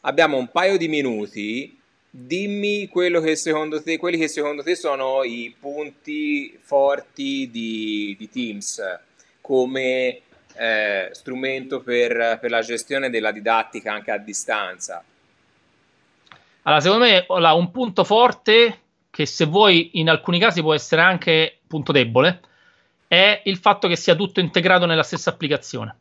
Abbiamo 0.03 0.37
un 0.37 0.49
paio 0.49 0.77
di 0.77 0.89
minuti. 0.89 1.79
Dimmi 2.09 2.89
quello 2.89 3.21
che 3.21 3.37
secondo 3.37 3.83
te, 3.83 3.99
quelli 3.99 4.17
che 4.17 4.29
secondo 4.29 4.63
te 4.63 4.75
sono 4.75 5.23
i 5.23 5.55
punti 5.59 6.57
forti 6.63 7.51
di, 7.51 8.15
di 8.19 8.31
Teams 8.31 8.81
come 9.43 10.23
eh, 10.59 11.09
strumento 11.13 11.81
per, 11.81 12.39
per, 12.41 12.51
la 12.51 12.61
gestione 12.61 13.11
della 13.11 13.33
didattica 13.33 13.93
anche 13.93 14.11
a 14.11 14.19
distanza? 14.19 15.03
Allora, 16.63 16.81
secondo 16.81 17.05
me 17.05 17.27
un 17.29 17.71
punto 17.71 18.05
forte, 18.05 18.81
che 19.11 19.27
se 19.27 19.45
vuoi 19.45 19.91
in 19.95 20.09
alcuni 20.09 20.39
casi 20.39 20.61
può 20.61 20.75
essere 20.75 21.03
anche 21.03 21.59
punto 21.67 21.93
debole, 21.93 22.41
è 23.09 23.43
il 23.45 23.57
fatto 23.59 23.89
che 23.89 23.97
sia 23.97 24.15
tutto 24.15 24.41
integrato 24.41 24.87
nella 24.87 25.03
stessa 25.03 25.31
applicazione. 25.31 25.97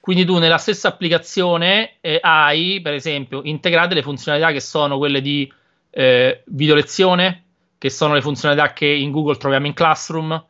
Quindi 0.00 0.24
tu 0.24 0.38
nella 0.38 0.58
stessa 0.58 0.88
applicazione 0.88 1.96
eh, 2.00 2.18
hai, 2.22 2.80
per 2.80 2.94
esempio, 2.94 3.40
integrate 3.44 3.94
le 3.94 4.02
funzionalità 4.02 4.52
che 4.52 4.60
sono 4.60 4.98
quelle 4.98 5.20
di 5.20 5.50
eh, 5.90 6.42
video 6.46 6.74
lezione, 6.74 7.44
che 7.76 7.90
sono 7.90 8.14
le 8.14 8.22
funzionalità 8.22 8.72
che 8.72 8.86
in 8.86 9.10
Google 9.10 9.36
troviamo 9.36 9.66
in 9.66 9.74
Classroom, 9.74 10.44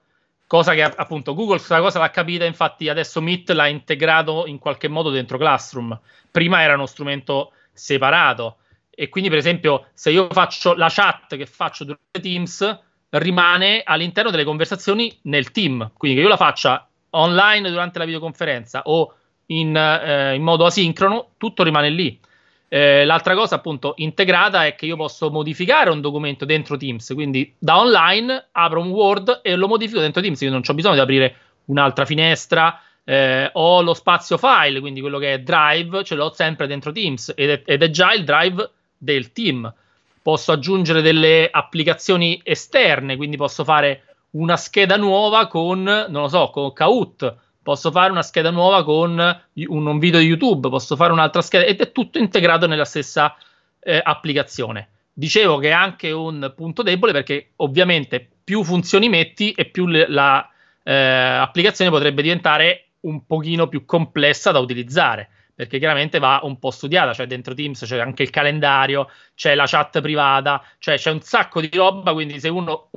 cosa 0.48 0.74
che 0.74 0.82
appunto 0.82 1.34
Google 1.34 1.58
questa 1.58 1.78
cosa 1.78 2.00
l'ha 2.00 2.10
capita, 2.10 2.44
infatti 2.44 2.88
adesso 2.88 3.20
Meet 3.20 3.50
l'ha 3.50 3.68
integrato 3.68 4.46
in 4.46 4.58
qualche 4.58 4.88
modo 4.88 5.10
dentro 5.10 5.38
Classroom. 5.38 5.96
Prima 6.32 6.62
era 6.62 6.74
uno 6.74 6.86
strumento 6.86 7.52
separato 7.72 8.56
e 8.90 9.08
quindi 9.10 9.28
per 9.28 9.38
esempio 9.38 9.88
se 9.92 10.10
io 10.10 10.26
faccio 10.30 10.74
la 10.74 10.88
chat 10.90 11.36
che 11.36 11.46
faccio 11.46 11.84
durante 11.84 12.20
Teams 12.20 12.80
rimane 13.10 13.82
all'interno 13.84 14.30
delle 14.30 14.44
conversazioni 14.44 15.16
nel 15.22 15.52
team, 15.52 15.92
quindi 15.96 16.16
che 16.18 16.24
io 16.24 16.30
la 16.30 16.36
faccia 16.36 16.88
online 17.10 17.70
durante 17.70 17.98
la 17.98 18.04
videoconferenza 18.06 18.82
o 18.84 19.14
in, 19.46 19.76
eh, 19.76 20.34
in 20.34 20.42
modo 20.42 20.64
asincrono, 20.64 21.32
tutto 21.36 21.62
rimane 21.62 21.90
lì. 21.90 22.18
Eh, 22.68 23.04
l'altra 23.06 23.34
cosa, 23.34 23.54
appunto, 23.54 23.94
integrata 23.96 24.66
è 24.66 24.74
che 24.74 24.86
io 24.86 24.96
posso 24.96 25.30
modificare 25.30 25.90
un 25.90 26.00
documento 26.00 26.44
dentro 26.44 26.76
Teams, 26.76 27.12
quindi 27.14 27.54
da 27.58 27.78
online 27.78 28.48
apro 28.52 28.80
un 28.80 28.90
Word 28.90 29.40
e 29.42 29.56
lo 29.56 29.68
modifico 29.68 30.00
dentro 30.00 30.20
Teams, 30.20 30.36
quindi 30.38 30.54
non 30.54 30.64
ho 30.66 30.74
bisogno 30.74 30.94
di 30.94 31.00
aprire 31.00 31.36
un'altra 31.66 32.04
finestra. 32.04 32.80
Eh, 33.04 33.48
ho 33.54 33.80
lo 33.80 33.94
spazio 33.94 34.36
file, 34.36 34.80
quindi 34.80 35.00
quello 35.00 35.18
che 35.18 35.32
è 35.32 35.40
Drive, 35.40 36.04
ce 36.04 36.14
l'ho 36.14 36.30
sempre 36.34 36.66
dentro 36.66 36.92
Teams 36.92 37.32
ed 37.34 37.48
è, 37.48 37.62
ed 37.64 37.82
è 37.82 37.88
già 37.88 38.12
il 38.12 38.24
Drive 38.24 38.70
del 38.98 39.32
team. 39.32 39.72
Posso 40.20 40.52
aggiungere 40.52 41.00
delle 41.00 41.48
applicazioni 41.50 42.38
esterne, 42.44 43.16
quindi 43.16 43.38
posso 43.38 43.64
fare 43.64 44.02
una 44.32 44.58
scheda 44.58 44.98
nuova 44.98 45.46
con, 45.46 45.82
non 45.82 46.22
lo 46.22 46.28
so, 46.28 46.50
con 46.50 46.70
Kahoot, 46.74 47.34
posso 47.68 47.90
fare 47.90 48.10
una 48.10 48.22
scheda 48.22 48.48
nuova 48.48 48.82
con 48.82 49.18
un, 49.18 49.86
un 49.86 49.98
video 49.98 50.20
di 50.20 50.24
YouTube, 50.24 50.70
posso 50.70 50.96
fare 50.96 51.12
un'altra 51.12 51.42
scheda 51.42 51.66
ed 51.66 51.82
è 51.82 51.92
tutto 51.92 52.16
integrato 52.16 52.66
nella 52.66 52.86
stessa 52.86 53.36
eh, 53.80 54.00
applicazione. 54.02 54.88
Dicevo 55.12 55.58
che 55.58 55.68
è 55.68 55.72
anche 55.72 56.10
un 56.10 56.54
punto 56.56 56.82
debole 56.82 57.12
perché 57.12 57.50
ovviamente 57.56 58.26
più 58.42 58.64
funzioni 58.64 59.10
metti 59.10 59.52
e 59.52 59.66
più 59.66 59.84
l'applicazione 59.84 61.90
eh, 61.90 61.92
potrebbe 61.92 62.22
diventare 62.22 62.84
un 63.00 63.26
pochino 63.26 63.68
più 63.68 63.84
complessa 63.84 64.50
da 64.50 64.60
utilizzare 64.60 65.28
perché 65.54 65.78
chiaramente 65.78 66.18
va 66.18 66.40
un 66.44 66.58
po' 66.58 66.70
studiata, 66.70 67.12
cioè 67.12 67.26
dentro 67.26 67.52
Teams 67.52 67.84
c'è 67.84 67.98
anche 67.98 68.22
il 68.22 68.30
calendario, 68.30 69.10
c'è 69.34 69.54
la 69.54 69.66
chat 69.66 70.00
privata, 70.00 70.64
cioè 70.78 70.96
c'è 70.96 71.10
un 71.10 71.20
sacco 71.20 71.60
di 71.60 71.68
roba, 71.70 72.14
quindi 72.14 72.40
se 72.40 72.48
uno 72.48 72.88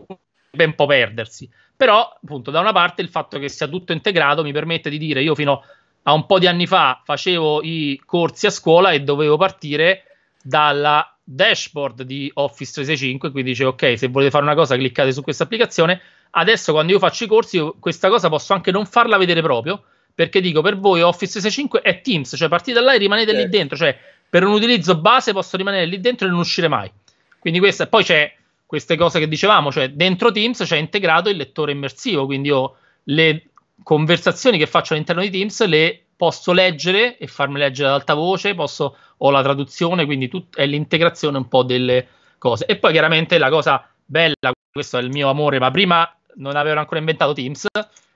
un 0.57 0.75
po' 0.75 0.85
perdersi. 0.85 1.49
Però, 1.81 2.15
appunto, 2.23 2.51
da 2.51 2.59
una 2.59 2.73
parte 2.73 3.01
il 3.01 3.09
fatto 3.09 3.39
che 3.39 3.49
sia 3.49 3.67
tutto 3.67 3.91
integrato 3.91 4.43
mi 4.43 4.51
permette 4.51 4.87
di 4.87 4.99
dire, 4.99 5.23
io 5.23 5.33
fino 5.33 5.63
a 6.03 6.13
un 6.13 6.27
po' 6.27 6.37
di 6.37 6.45
anni 6.45 6.67
fa 6.67 7.01
facevo 7.03 7.63
i 7.63 7.99
corsi 8.05 8.45
a 8.45 8.51
scuola 8.51 8.91
e 8.91 9.01
dovevo 9.01 9.35
partire 9.35 10.03
dalla 10.43 11.17
dashboard 11.23 12.03
di 12.03 12.29
Office 12.35 12.73
365, 12.73 13.31
quindi 13.31 13.49
dicevo, 13.49 13.71
ok, 13.71 13.97
se 13.97 14.09
volete 14.09 14.29
fare 14.29 14.43
una 14.43 14.53
cosa 14.53 14.75
cliccate 14.75 15.11
su 15.11 15.23
questa 15.23 15.45
applicazione. 15.45 15.99
Adesso 16.29 16.71
quando 16.71 16.91
io 16.91 16.99
faccio 16.99 17.23
i 17.23 17.27
corsi, 17.27 17.55
io 17.55 17.75
questa 17.79 18.09
cosa 18.09 18.29
posso 18.29 18.53
anche 18.53 18.69
non 18.69 18.85
farla 18.85 19.17
vedere 19.17 19.41
proprio, 19.41 19.81
perché 20.13 20.39
dico 20.39 20.61
per 20.61 20.77
voi 20.77 21.01
Office 21.01 21.39
365 21.39 21.81
è 21.81 22.01
Teams, 22.01 22.35
cioè 22.37 22.47
partite 22.47 22.77
da 22.77 22.85
là 22.85 22.93
e 22.93 22.99
rimanete 22.99 23.31
certo. 23.31 23.43
lì 23.43 23.49
dentro, 23.49 23.75
cioè 23.75 23.97
per 24.29 24.43
un 24.43 24.53
utilizzo 24.53 24.99
base 24.99 25.33
posso 25.33 25.57
rimanere 25.57 25.85
lì 25.85 25.99
dentro 25.99 26.27
e 26.27 26.29
non 26.29 26.41
uscire 26.41 26.67
mai. 26.67 26.91
Quindi 27.39 27.57
questa, 27.57 27.87
poi 27.87 28.03
c'è 28.03 28.31
queste 28.71 28.95
cose 28.95 29.19
che 29.19 29.27
dicevamo, 29.27 29.69
cioè 29.69 29.89
dentro 29.89 30.31
Teams 30.31 30.63
c'è 30.63 30.77
integrato 30.77 31.27
il 31.27 31.35
lettore 31.35 31.73
immersivo, 31.73 32.25
quindi 32.25 32.47
io 32.47 32.77
le 33.03 33.47
conversazioni 33.83 34.57
che 34.57 34.65
faccio 34.65 34.93
all'interno 34.93 35.21
di 35.21 35.29
Teams 35.29 35.65
le 35.65 36.05
posso 36.15 36.53
leggere 36.53 37.17
e 37.17 37.27
farmi 37.27 37.59
leggere 37.59 37.89
ad 37.89 37.95
alta 37.95 38.13
voce, 38.13 38.55
posso, 38.55 38.95
ho 39.17 39.29
la 39.29 39.43
traduzione, 39.43 40.05
quindi 40.05 40.29
tut, 40.29 40.55
è 40.55 40.65
l'integrazione 40.65 41.37
un 41.37 41.49
po' 41.49 41.63
delle 41.63 42.07
cose. 42.37 42.65
E 42.65 42.77
poi 42.77 42.93
chiaramente 42.93 43.37
la 43.37 43.49
cosa 43.49 43.85
bella, 44.05 44.53
questo 44.71 44.97
è 44.97 45.01
il 45.01 45.09
mio 45.09 45.29
amore, 45.29 45.59
ma 45.59 45.69
prima 45.69 46.09
non 46.35 46.55
avevano 46.55 46.79
ancora 46.79 47.01
inventato 47.01 47.33
Teams, 47.33 47.67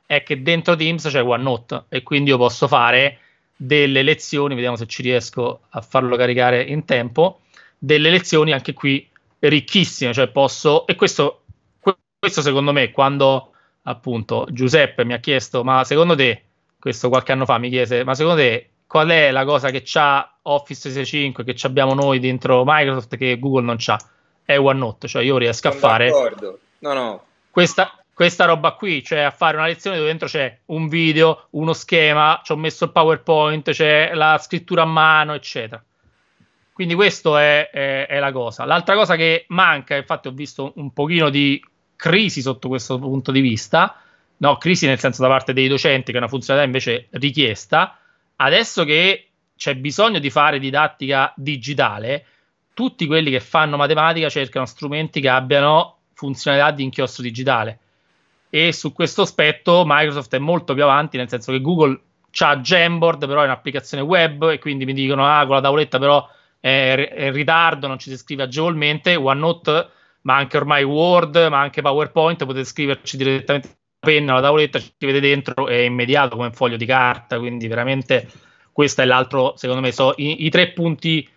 è 0.05 0.23
che 0.23 0.41
dentro 0.41 0.77
Teams 0.77 1.05
c'è 1.09 1.21
OneNote 1.21 1.83
e 1.89 2.01
quindi 2.01 2.29
io 2.29 2.37
posso 2.37 2.69
fare 2.69 3.19
delle 3.53 4.03
lezioni, 4.03 4.55
vediamo 4.55 4.77
se 4.77 4.85
ci 4.85 5.01
riesco 5.01 5.63
a 5.71 5.81
farlo 5.81 6.15
caricare 6.15 6.63
in 6.63 6.85
tempo, 6.85 7.41
delle 7.77 8.09
lezioni 8.09 8.53
anche 8.53 8.71
qui 8.71 9.05
ricchissime, 9.49 10.13
cioè 10.13 10.27
posso, 10.27 10.85
e 10.87 10.95
questo, 10.95 11.45
questo 12.19 12.41
secondo 12.41 12.71
me 12.71 12.91
quando 12.91 13.51
appunto 13.83 14.47
Giuseppe 14.49 15.05
mi 15.05 15.13
ha 15.13 15.19
chiesto, 15.19 15.63
ma 15.63 15.83
secondo 15.83 16.15
te, 16.15 16.43
questo 16.79 17.09
qualche 17.09 17.31
anno 17.31 17.45
fa 17.45 17.57
mi 17.57 17.69
chiese, 17.69 18.03
ma 18.03 18.13
secondo 18.15 18.41
te 18.41 18.69
qual 18.87 19.09
è 19.09 19.31
la 19.31 19.45
cosa 19.45 19.71
che 19.71 19.81
c'ha 19.83 20.37
Office 20.43 20.89
365 20.89 21.43
che 21.43 21.67
abbiamo 21.67 21.93
noi 21.93 22.19
dentro 22.19 22.63
Microsoft 22.65 23.17
che 23.17 23.39
Google 23.39 23.63
non 23.63 23.75
c'ha? 23.77 23.99
È 24.43 24.57
OneNote, 24.57 25.07
cioè 25.07 25.23
io 25.23 25.37
riesco 25.37 25.71
Sono 25.71 25.83
a 25.83 25.87
fare. 25.87 26.09
No, 26.79 26.93
no. 26.93 27.23
Questa, 27.49 27.97
questa 28.13 28.45
roba 28.45 28.73
qui, 28.73 29.03
cioè 29.03 29.19
a 29.19 29.31
fare 29.31 29.57
una 29.57 29.65
lezione 29.65 29.97
dove 29.97 30.09
dentro 30.09 30.27
c'è 30.27 30.59
un 30.65 30.87
video, 30.87 31.47
uno 31.51 31.73
schema, 31.73 32.41
ci 32.43 32.51
ho 32.51 32.55
messo 32.55 32.85
il 32.85 32.91
PowerPoint, 32.91 33.71
c'è 33.71 34.13
la 34.13 34.37
scrittura 34.37 34.83
a 34.83 34.85
mano, 34.85 35.33
eccetera. 35.33 35.83
Quindi 36.75 36.93
questa 36.93 37.41
è, 37.41 37.69
è, 37.69 38.05
è, 38.07 38.19
la 38.19 38.33
cosa. 38.33 38.65
L'altra 38.65 38.95
cosa 38.95 39.15
che 39.15 39.45
manca, 39.47 39.95
infatti 39.95 40.27
ho 40.27 40.31
visto 40.31 40.73
un 40.75 40.91
pochino 40.91 41.29
di 41.29 41.63
crisi 41.95 42.41
sotto 42.41 42.67
questo 42.67 42.99
punto 42.99 43.31
di 43.31 43.39
vista, 43.39 43.95
no, 44.35 44.57
crisi 44.57 44.85
nel 44.85 44.99
senso 44.99 45.21
da 45.21 45.29
parte 45.29 45.53
dei 45.53 45.69
docenti, 45.69 46.11
che 46.11 46.17
è 46.17 46.19
una 46.19 46.27
funzionalità 46.27 46.69
invece 46.69 47.07
richiesta, 47.11 47.97
adesso 48.35 48.83
che 48.83 49.29
c'è 49.55 49.73
bisogno 49.77 50.19
di 50.19 50.29
fare 50.29 50.59
didattica 50.59 51.31
digitale, 51.37 52.25
tutti 52.73 53.07
quelli 53.07 53.31
che 53.31 53.39
fanno 53.39 53.77
matematica 53.77 54.27
cercano 54.27 54.65
strumenti 54.65 55.21
che 55.21 55.29
abbiano 55.29 55.99
funzionalità 56.11 56.71
di 56.71 56.83
inchiostro 56.83 57.23
digitale 57.23 57.79
e 58.49 58.73
su 58.73 58.91
questo 58.91 59.21
aspetto 59.21 59.83
Microsoft 59.85 60.35
è 60.35 60.39
molto 60.39 60.73
più 60.73 60.83
avanti, 60.83 61.15
nel 61.15 61.29
senso 61.29 61.53
che 61.53 61.61
Google 61.61 61.97
ha 62.39 62.57
Jamboard, 62.57 63.27
però 63.27 63.43
è 63.43 63.45
un'applicazione 63.45 64.03
web 64.03 64.49
e 64.49 64.59
quindi 64.59 64.83
mi 64.83 64.93
dicono 64.93 65.25
ah, 65.25 65.45
con 65.45 65.55
la 65.55 65.61
tavoletta 65.61 65.99
però 65.99 66.27
è, 66.65 67.25
in 67.27 67.31
ritardo, 67.31 67.85
non 67.85 67.99
ci 67.99 68.09
si 68.09 68.17
scrive 68.17 68.41
agevolmente, 68.41 69.15
OneNote, 69.15 69.89
ma 70.21 70.35
anche 70.35 70.57
ormai 70.57 70.83
Word, 70.83 71.35
ma 71.51 71.59
anche 71.59 71.83
PowerPoint, 71.83 72.43
potete 72.43 72.65
scriverci 72.65 73.17
direttamente 73.17 73.67
la 73.67 74.11
penna, 74.11 74.33
la 74.33 74.41
tavoletta, 74.41 74.79
ci 74.79 74.91
scrivete 74.95 75.19
dentro, 75.19 75.67
è 75.67 75.75
immediato 75.75 76.35
come 76.35 76.47
un 76.47 76.53
foglio 76.53 76.77
di 76.77 76.87
carta, 76.87 77.37
quindi 77.37 77.67
veramente 77.67 78.27
questo 78.71 79.03
è 79.03 79.05
l'altro, 79.05 79.53
secondo 79.57 79.81
me, 79.81 79.91
sono 79.91 80.13
i, 80.17 80.45
i 80.45 80.49
tre 80.49 80.71
punti 80.71 81.29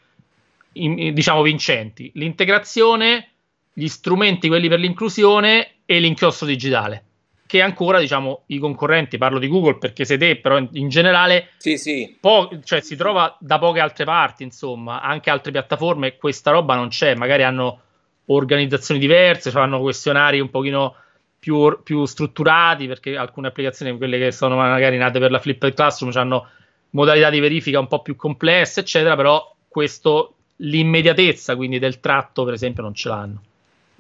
in, 0.73 1.13
diciamo 1.13 1.43
vincenti. 1.43 2.11
L'integrazione, 2.15 3.29
gli 3.71 3.87
strumenti, 3.87 4.49
quelli 4.49 4.69
per 4.69 4.79
l'inclusione 4.79 5.73
e 5.85 6.01
l'inchiostro 6.01 6.47
digitale 6.47 7.08
che 7.49 7.63
ancora 7.63 7.99
diciamo 7.99 8.43
i 8.49 8.59
concorrenti, 8.59 9.17
parlo 9.17 9.39
di 9.39 9.49
Google 9.49 9.79
perché 9.79 10.05
se 10.05 10.19
te 10.19 10.37
però 10.37 10.59
in, 10.59 10.69
in 10.73 10.91
generale 10.91 11.49
sì, 11.57 11.79
sì. 11.79 12.19
Po- 12.21 12.51
cioè, 12.63 12.83
si 12.83 12.95
trova 12.95 13.35
da 13.41 13.59
poche 13.59 13.81
altre 13.81 14.05
parti, 14.05 14.43
insomma, 14.43 15.01
anche 15.01 15.31
altre 15.31 15.51
piattaforme 15.51 16.19
questa 16.19 16.51
roba 16.51 16.75
non 16.75 16.89
c'è, 16.89 17.15
magari 17.15 17.45
hanno 17.45 17.81
organizzazioni 18.27 19.01
diverse, 19.01 19.51
cioè 19.51 19.63
hanno 19.63 19.81
questionari 19.81 20.41
un 20.41 20.51
pochino 20.51 20.95
più, 21.39 21.81
più, 21.83 22.05
strutturati 22.05 22.87
perché 22.87 23.17
alcune 23.17 23.49
applicazioni, 23.49 23.97
quelle 23.97 24.19
che 24.19 24.31
sono 24.31 24.57
magari 24.57 24.99
nate 24.99 25.19
per 25.19 25.31
la 25.31 25.39
Flipped 25.39 25.73
Classroom, 25.73 26.13
hanno 26.17 26.49
modalità 26.91 27.31
di 27.31 27.41
verifica 27.41 27.81
un 27.81 27.89
po' 27.89 28.03
più 28.03 28.15
complesse, 28.15 28.81
eccetera, 28.81 29.17
però 29.17 29.57
questo 29.67 30.35
l'immediatezza 30.57 31.57
quindi 31.57 31.79
del 31.79 31.99
tratto, 31.99 32.45
per 32.45 32.53
esempio, 32.53 32.83
non 32.83 32.93
ce 32.93 33.09
l'hanno. 33.09 33.43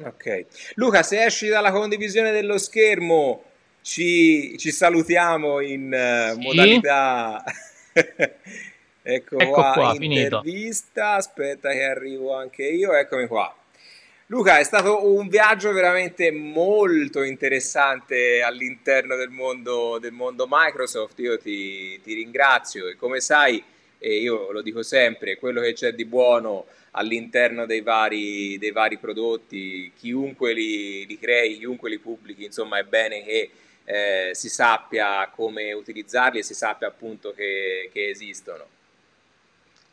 Ok. 0.03 0.47
Luca, 0.75 1.03
se 1.03 1.25
esci 1.25 1.49
dalla 1.49 1.73
condivisione 1.73 2.31
dello 2.31 2.59
schermo, 2.59 3.45
ci, 3.83 4.57
ci 4.59 4.71
salutiamo 4.71 5.61
in 5.61 5.93
uh, 5.93 6.35
sì. 6.35 6.41
modalità... 6.41 7.43
ecco, 9.03 9.39
ecco 9.39 9.51
qua, 9.51 9.73
qua 9.73 9.97
intervista. 9.99 10.41
Finito. 10.43 11.03
Aspetta 11.03 11.71
che 11.71 11.85
arrivo 11.85 12.35
anche 12.35 12.65
io. 12.65 12.95
Eccomi 12.95 13.27
qua. 13.27 13.53
Luca, 14.31 14.59
è 14.59 14.63
stato 14.63 15.11
un 15.11 15.27
viaggio 15.29 15.73
veramente 15.73 16.31
molto 16.31 17.23
interessante 17.23 18.43
all'interno 18.43 19.17
del 19.17 19.31
mondo, 19.31 19.99
del 19.99 20.13
mondo 20.13 20.47
Microsoft. 20.49 21.19
Io 21.21 21.39
ti, 21.39 21.99
ti 22.03 22.13
ringrazio 22.13 22.89
e 22.89 22.97
come 22.97 23.21
sai, 23.21 23.63
e 23.99 24.19
io 24.19 24.53
lo 24.53 24.63
dico 24.63 24.83
sempre, 24.83 25.39
quello 25.39 25.61
che 25.61 25.73
c'è 25.73 25.93
di 25.93 26.05
buono 26.05 26.67
all'interno 26.93 27.67
dei 27.67 27.81
vari, 27.81 28.59
dei 28.59 28.71
vari 28.71 28.99
prodotti, 28.99 29.93
chiunque 29.97 30.53
li, 30.53 31.07
li, 31.07 31.19
crei, 31.19 31.59
chiunque 31.59 31.91
li 31.91 31.99
pubblichi, 31.99 32.45
insomma 32.45 32.79
è 32.79 32.85
bene 32.85 33.23
che 33.25 33.51
eh, 33.85 34.31
si 34.35 34.49
sappia 34.49 35.31
come 35.35 35.73
utilizzarli 35.73 36.39
e 36.39 36.43
si 36.43 36.55
sappia 36.55 36.89
appunto 36.89 37.33
che, 37.35 37.91
che 37.93 38.09
esistono. 38.09 38.67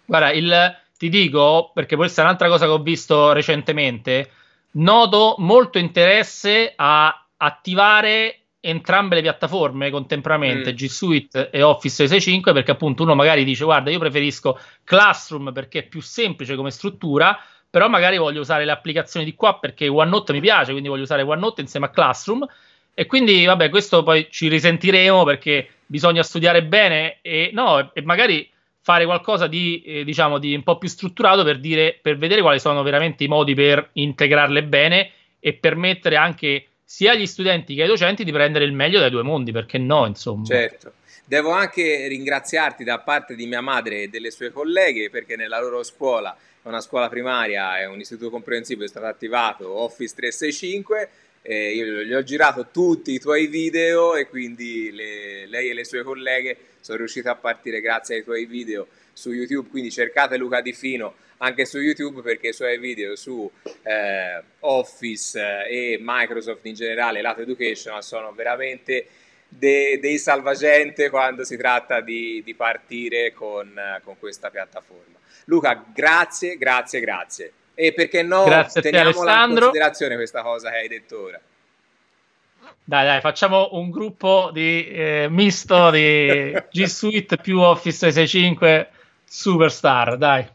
Guarda, 0.06 0.32
il, 0.32 0.78
ti 0.98 1.10
dico, 1.10 1.72
perché 1.74 1.96
questa 1.96 2.22
è 2.22 2.26
un'altra 2.26 2.48
cosa 2.48 2.66
che 2.66 2.72
ho 2.72 2.82
visto 2.82 3.32
recentemente, 3.34 4.30
noto 4.72 5.36
molto 5.40 5.78
interesse 5.78 6.74
a 6.76 7.26
attivare 7.38 8.45
entrambe 8.66 9.16
le 9.16 9.22
piattaforme 9.22 9.92
contemporaneamente, 9.92 10.72
mm. 10.72 10.76
G 10.76 10.86
Suite 10.88 11.50
e 11.52 11.62
Office 11.62 11.96
365, 11.98 12.52
perché 12.52 12.72
appunto 12.72 13.04
uno 13.04 13.14
magari 13.14 13.44
dice 13.44 13.64
guarda 13.64 13.92
io 13.92 14.00
preferisco 14.00 14.60
Classroom 14.84 15.52
perché 15.54 15.80
è 15.80 15.84
più 15.88 16.02
semplice 16.02 16.56
come 16.56 16.72
struttura, 16.72 17.40
però 17.70 17.88
magari 17.88 18.18
voglio 18.18 18.40
usare 18.40 18.66
le 18.66 18.72
applicazioni 18.72 19.26
di 19.26 19.36
qua 19.36 19.60
perché 19.60 19.88
OneNote 19.88 20.34
mi 20.34 20.40
piace, 20.40 20.72
quindi 20.72 20.90
voglio 20.90 21.04
usare 21.04 21.22
OneNote 21.22 21.62
insieme 21.62 21.86
a 21.86 21.90
Classroom 21.90 22.48
E 22.96 23.06
quindi, 23.06 23.46
vabbè, 23.46 23.70
questo 23.70 24.02
poi 24.02 24.28
ci 24.32 24.48
risentiremo 24.48 25.24
perché 25.24 25.68
bisogna 25.86 26.24
studiare 26.24 26.64
bene 26.64 27.20
e, 27.22 27.52
no, 27.54 27.92
e 27.94 28.02
magari 28.02 28.50
fare 28.82 29.06
qualcosa 29.06 29.48
di, 29.48 29.82
eh, 29.84 30.04
diciamo, 30.04 30.40
di 30.40 30.56
un 30.56 30.64
po' 30.64 30.78
più 30.78 30.88
strutturato 30.88 31.44
per, 31.44 31.60
dire, 31.60 32.00
per 32.02 32.18
vedere 32.18 32.42
quali 32.42 32.60
sono 32.60 32.82
veramente 32.82 33.24
i 33.24 33.28
modi 33.28 33.54
per 33.54 33.90
integrarle 33.94 34.64
bene 34.64 35.12
e 35.40 35.54
permettere 35.54 36.16
anche 36.16 36.68
sia 36.86 37.12
agli 37.12 37.26
studenti 37.26 37.76
che 37.76 37.82
ai 37.82 37.88
docenti 37.88 38.24
di 38.24 38.32
prendere 38.32 38.64
il 38.64 38.72
meglio 38.72 39.00
dai 39.00 39.10
due 39.10 39.24
mondi, 39.24 39.52
perché 39.52 39.78
no, 39.78 40.06
insomma. 40.06 40.46
Certo. 40.46 40.94
Devo 41.26 41.50
anche 41.50 42.08
ringraziarti 42.08 42.84
da 42.84 43.00
parte 43.00 43.36
di 43.36 43.48
mia 43.48 43.62
madre 43.62 44.04
e 44.04 44.08
delle 44.10 44.30
sue 44.30 44.52
colleghe 44.52 45.10
perché 45.10 45.36
nella 45.36 45.60
loro 45.60 45.82
scuola, 45.82 46.38
una 46.64 46.82
scuola 46.82 47.10
primaria 47.10 47.80
e 47.80 47.86
un 47.86 48.00
istituto 48.00 48.30
comprensivo, 48.30 48.84
è 48.84 48.88
stato 48.88 49.08
attivato 49.08 49.68
Office 49.70 50.14
365 50.16 51.10
eh, 51.48 51.74
io 51.76 52.04
gli 52.04 52.14
ho 52.14 52.24
girato 52.24 52.70
tutti 52.72 53.12
i 53.14 53.20
tuoi 53.20 53.46
video 53.46 54.16
e 54.16 54.28
quindi 54.28 54.92
le, 54.92 55.46
lei 55.46 55.70
e 55.70 55.74
le 55.76 55.86
sue 55.86 56.02
colleghe 56.02 56.58
sono 56.80 56.98
riuscite 56.98 57.30
a 57.30 57.36
partire 57.36 57.82
grazie 57.82 58.16
ai 58.16 58.24
tuoi 58.24 58.46
video 58.46 58.88
su 59.14 59.32
YouTube, 59.32 59.70
quindi 59.70 59.92
cercate 59.92 60.38
Luca 60.38 60.62
Di 60.62 60.74
Fino 60.74 61.14
anche 61.38 61.66
su 61.66 61.80
YouTube 61.80 62.22
perché 62.22 62.50
i 62.50 62.54
suoi 62.54 62.78
video 62.78 63.16
su 63.16 63.50
eh, 63.84 64.42
Office 64.62 65.40
eh, 65.68 65.94
e 65.94 65.98
Microsoft 66.00 66.66
in 66.66 66.74
generale, 66.74 67.22
lato 67.22 67.42
education, 67.42 68.02
sono 68.02 68.32
veramente 68.34 69.08
de, 69.48 70.00
dei 70.00 70.18
salvagente 70.18 71.10
quando 71.10 71.44
si 71.44 71.58
tratta 71.58 72.02
di, 72.02 72.42
di 72.44 72.54
partire 72.56 73.34
con, 73.34 73.80
con 74.04 74.18
questa 74.20 74.50
piattaforma. 74.50 75.18
Luca, 75.46 75.84
grazie, 75.94 76.58
grazie, 76.58 77.00
grazie. 77.00 77.52
E 77.74 77.94
perché 77.94 78.24
no, 78.24 78.46
Grazie 78.46 78.82
teniamola 78.82 79.44
in 79.44 79.50
considerazione 79.50 80.16
questa 80.16 80.42
cosa 80.42 80.70
che 80.70 80.78
hai 80.78 80.88
detto 80.88 81.22
ora. 81.22 81.40
Dai, 82.84 83.06
dai, 83.06 83.20
facciamo 83.20 83.70
un 83.74 83.90
gruppo 83.90 84.50
di 84.54 84.88
eh, 84.88 85.28
misto 85.30 85.90
di 85.92 86.56
G 86.72 86.84
Suite 86.86 87.38
più 87.38 87.60
Office 87.60 87.98
365 87.98 88.90
Superstar, 89.26 90.18
dai. 90.18 90.55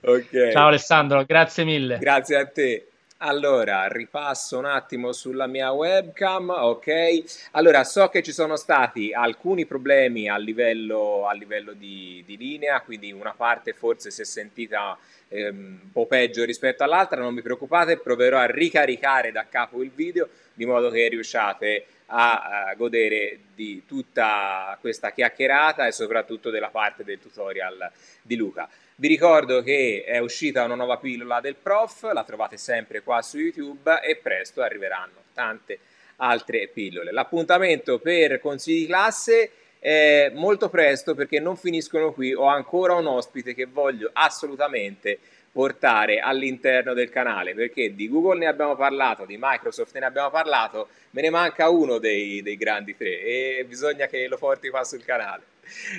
Okay. 0.00 0.52
Ciao 0.52 0.68
Alessandro, 0.68 1.24
grazie 1.24 1.64
mille. 1.64 1.98
Grazie 1.98 2.36
a 2.36 2.46
te. 2.46 2.86
Allora, 3.24 3.86
ripasso 3.86 4.58
un 4.58 4.64
attimo 4.64 5.12
sulla 5.12 5.46
mia 5.46 5.70
webcam, 5.70 6.48
ok? 6.48 7.48
Allora, 7.52 7.84
so 7.84 8.08
che 8.08 8.20
ci 8.20 8.32
sono 8.32 8.56
stati 8.56 9.12
alcuni 9.12 9.64
problemi 9.64 10.28
a 10.28 10.36
livello, 10.36 11.28
a 11.28 11.32
livello 11.32 11.72
di, 11.72 12.24
di 12.26 12.36
linea, 12.36 12.80
quindi 12.80 13.12
una 13.12 13.32
parte 13.32 13.74
forse 13.74 14.10
si 14.10 14.22
è 14.22 14.24
sentita 14.24 14.98
ehm, 15.28 15.80
un 15.84 15.92
po' 15.92 16.06
peggio 16.06 16.44
rispetto 16.44 16.82
all'altra, 16.82 17.20
non 17.20 17.36
vi 17.36 17.42
preoccupate, 17.42 17.96
proverò 17.98 18.38
a 18.38 18.46
ricaricare 18.46 19.30
da 19.30 19.46
capo 19.48 19.84
il 19.84 19.92
video 19.94 20.28
di 20.52 20.66
modo 20.66 20.90
che 20.90 21.06
riusciate 21.06 21.86
a, 22.06 22.70
a 22.70 22.74
godere 22.74 23.38
di 23.54 23.84
tutta 23.86 24.76
questa 24.80 25.12
chiacchierata 25.12 25.86
e 25.86 25.92
soprattutto 25.92 26.50
della 26.50 26.70
parte 26.70 27.04
del 27.04 27.20
tutorial 27.20 27.88
di 28.20 28.34
Luca. 28.34 28.68
Vi 29.02 29.08
ricordo 29.08 29.62
che 29.62 30.04
è 30.06 30.18
uscita 30.18 30.62
una 30.62 30.76
nuova 30.76 30.96
pillola 30.96 31.40
del 31.40 31.56
prof, 31.56 32.12
la 32.12 32.22
trovate 32.22 32.56
sempre 32.56 33.02
qua 33.02 33.20
su 33.20 33.36
YouTube 33.36 34.00
e 34.00 34.14
presto 34.14 34.62
arriveranno 34.62 35.24
tante 35.34 35.80
altre 36.18 36.68
pillole. 36.72 37.10
L'appuntamento 37.10 37.98
per 37.98 38.38
consigli 38.38 38.82
di 38.82 38.86
classe 38.86 39.50
è 39.80 40.30
molto 40.34 40.68
presto 40.68 41.16
perché 41.16 41.40
non 41.40 41.56
finiscono 41.56 42.12
qui, 42.12 42.32
ho 42.32 42.44
ancora 42.44 42.94
un 42.94 43.08
ospite 43.08 43.54
che 43.54 43.64
voglio 43.64 44.08
assolutamente 44.12 45.18
portare 45.50 46.20
all'interno 46.20 46.94
del 46.94 47.10
canale 47.10 47.54
perché 47.54 47.96
di 47.96 48.08
Google 48.08 48.38
ne 48.38 48.46
abbiamo 48.46 48.76
parlato, 48.76 49.24
di 49.24 49.36
Microsoft 49.36 49.98
ne 49.98 50.06
abbiamo 50.06 50.30
parlato, 50.30 50.90
me 51.10 51.22
ne 51.22 51.30
manca 51.30 51.68
uno 51.70 51.98
dei, 51.98 52.40
dei 52.40 52.56
grandi 52.56 52.96
tre 52.96 53.20
e 53.20 53.64
bisogna 53.66 54.06
che 54.06 54.28
lo 54.28 54.38
porti 54.38 54.70
qua 54.70 54.84
sul 54.84 55.04
canale. 55.04 55.42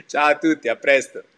Ciao 0.07 0.29
a 0.29 0.37
tutti, 0.37 0.69
a 0.69 0.77
presto! 0.77 1.32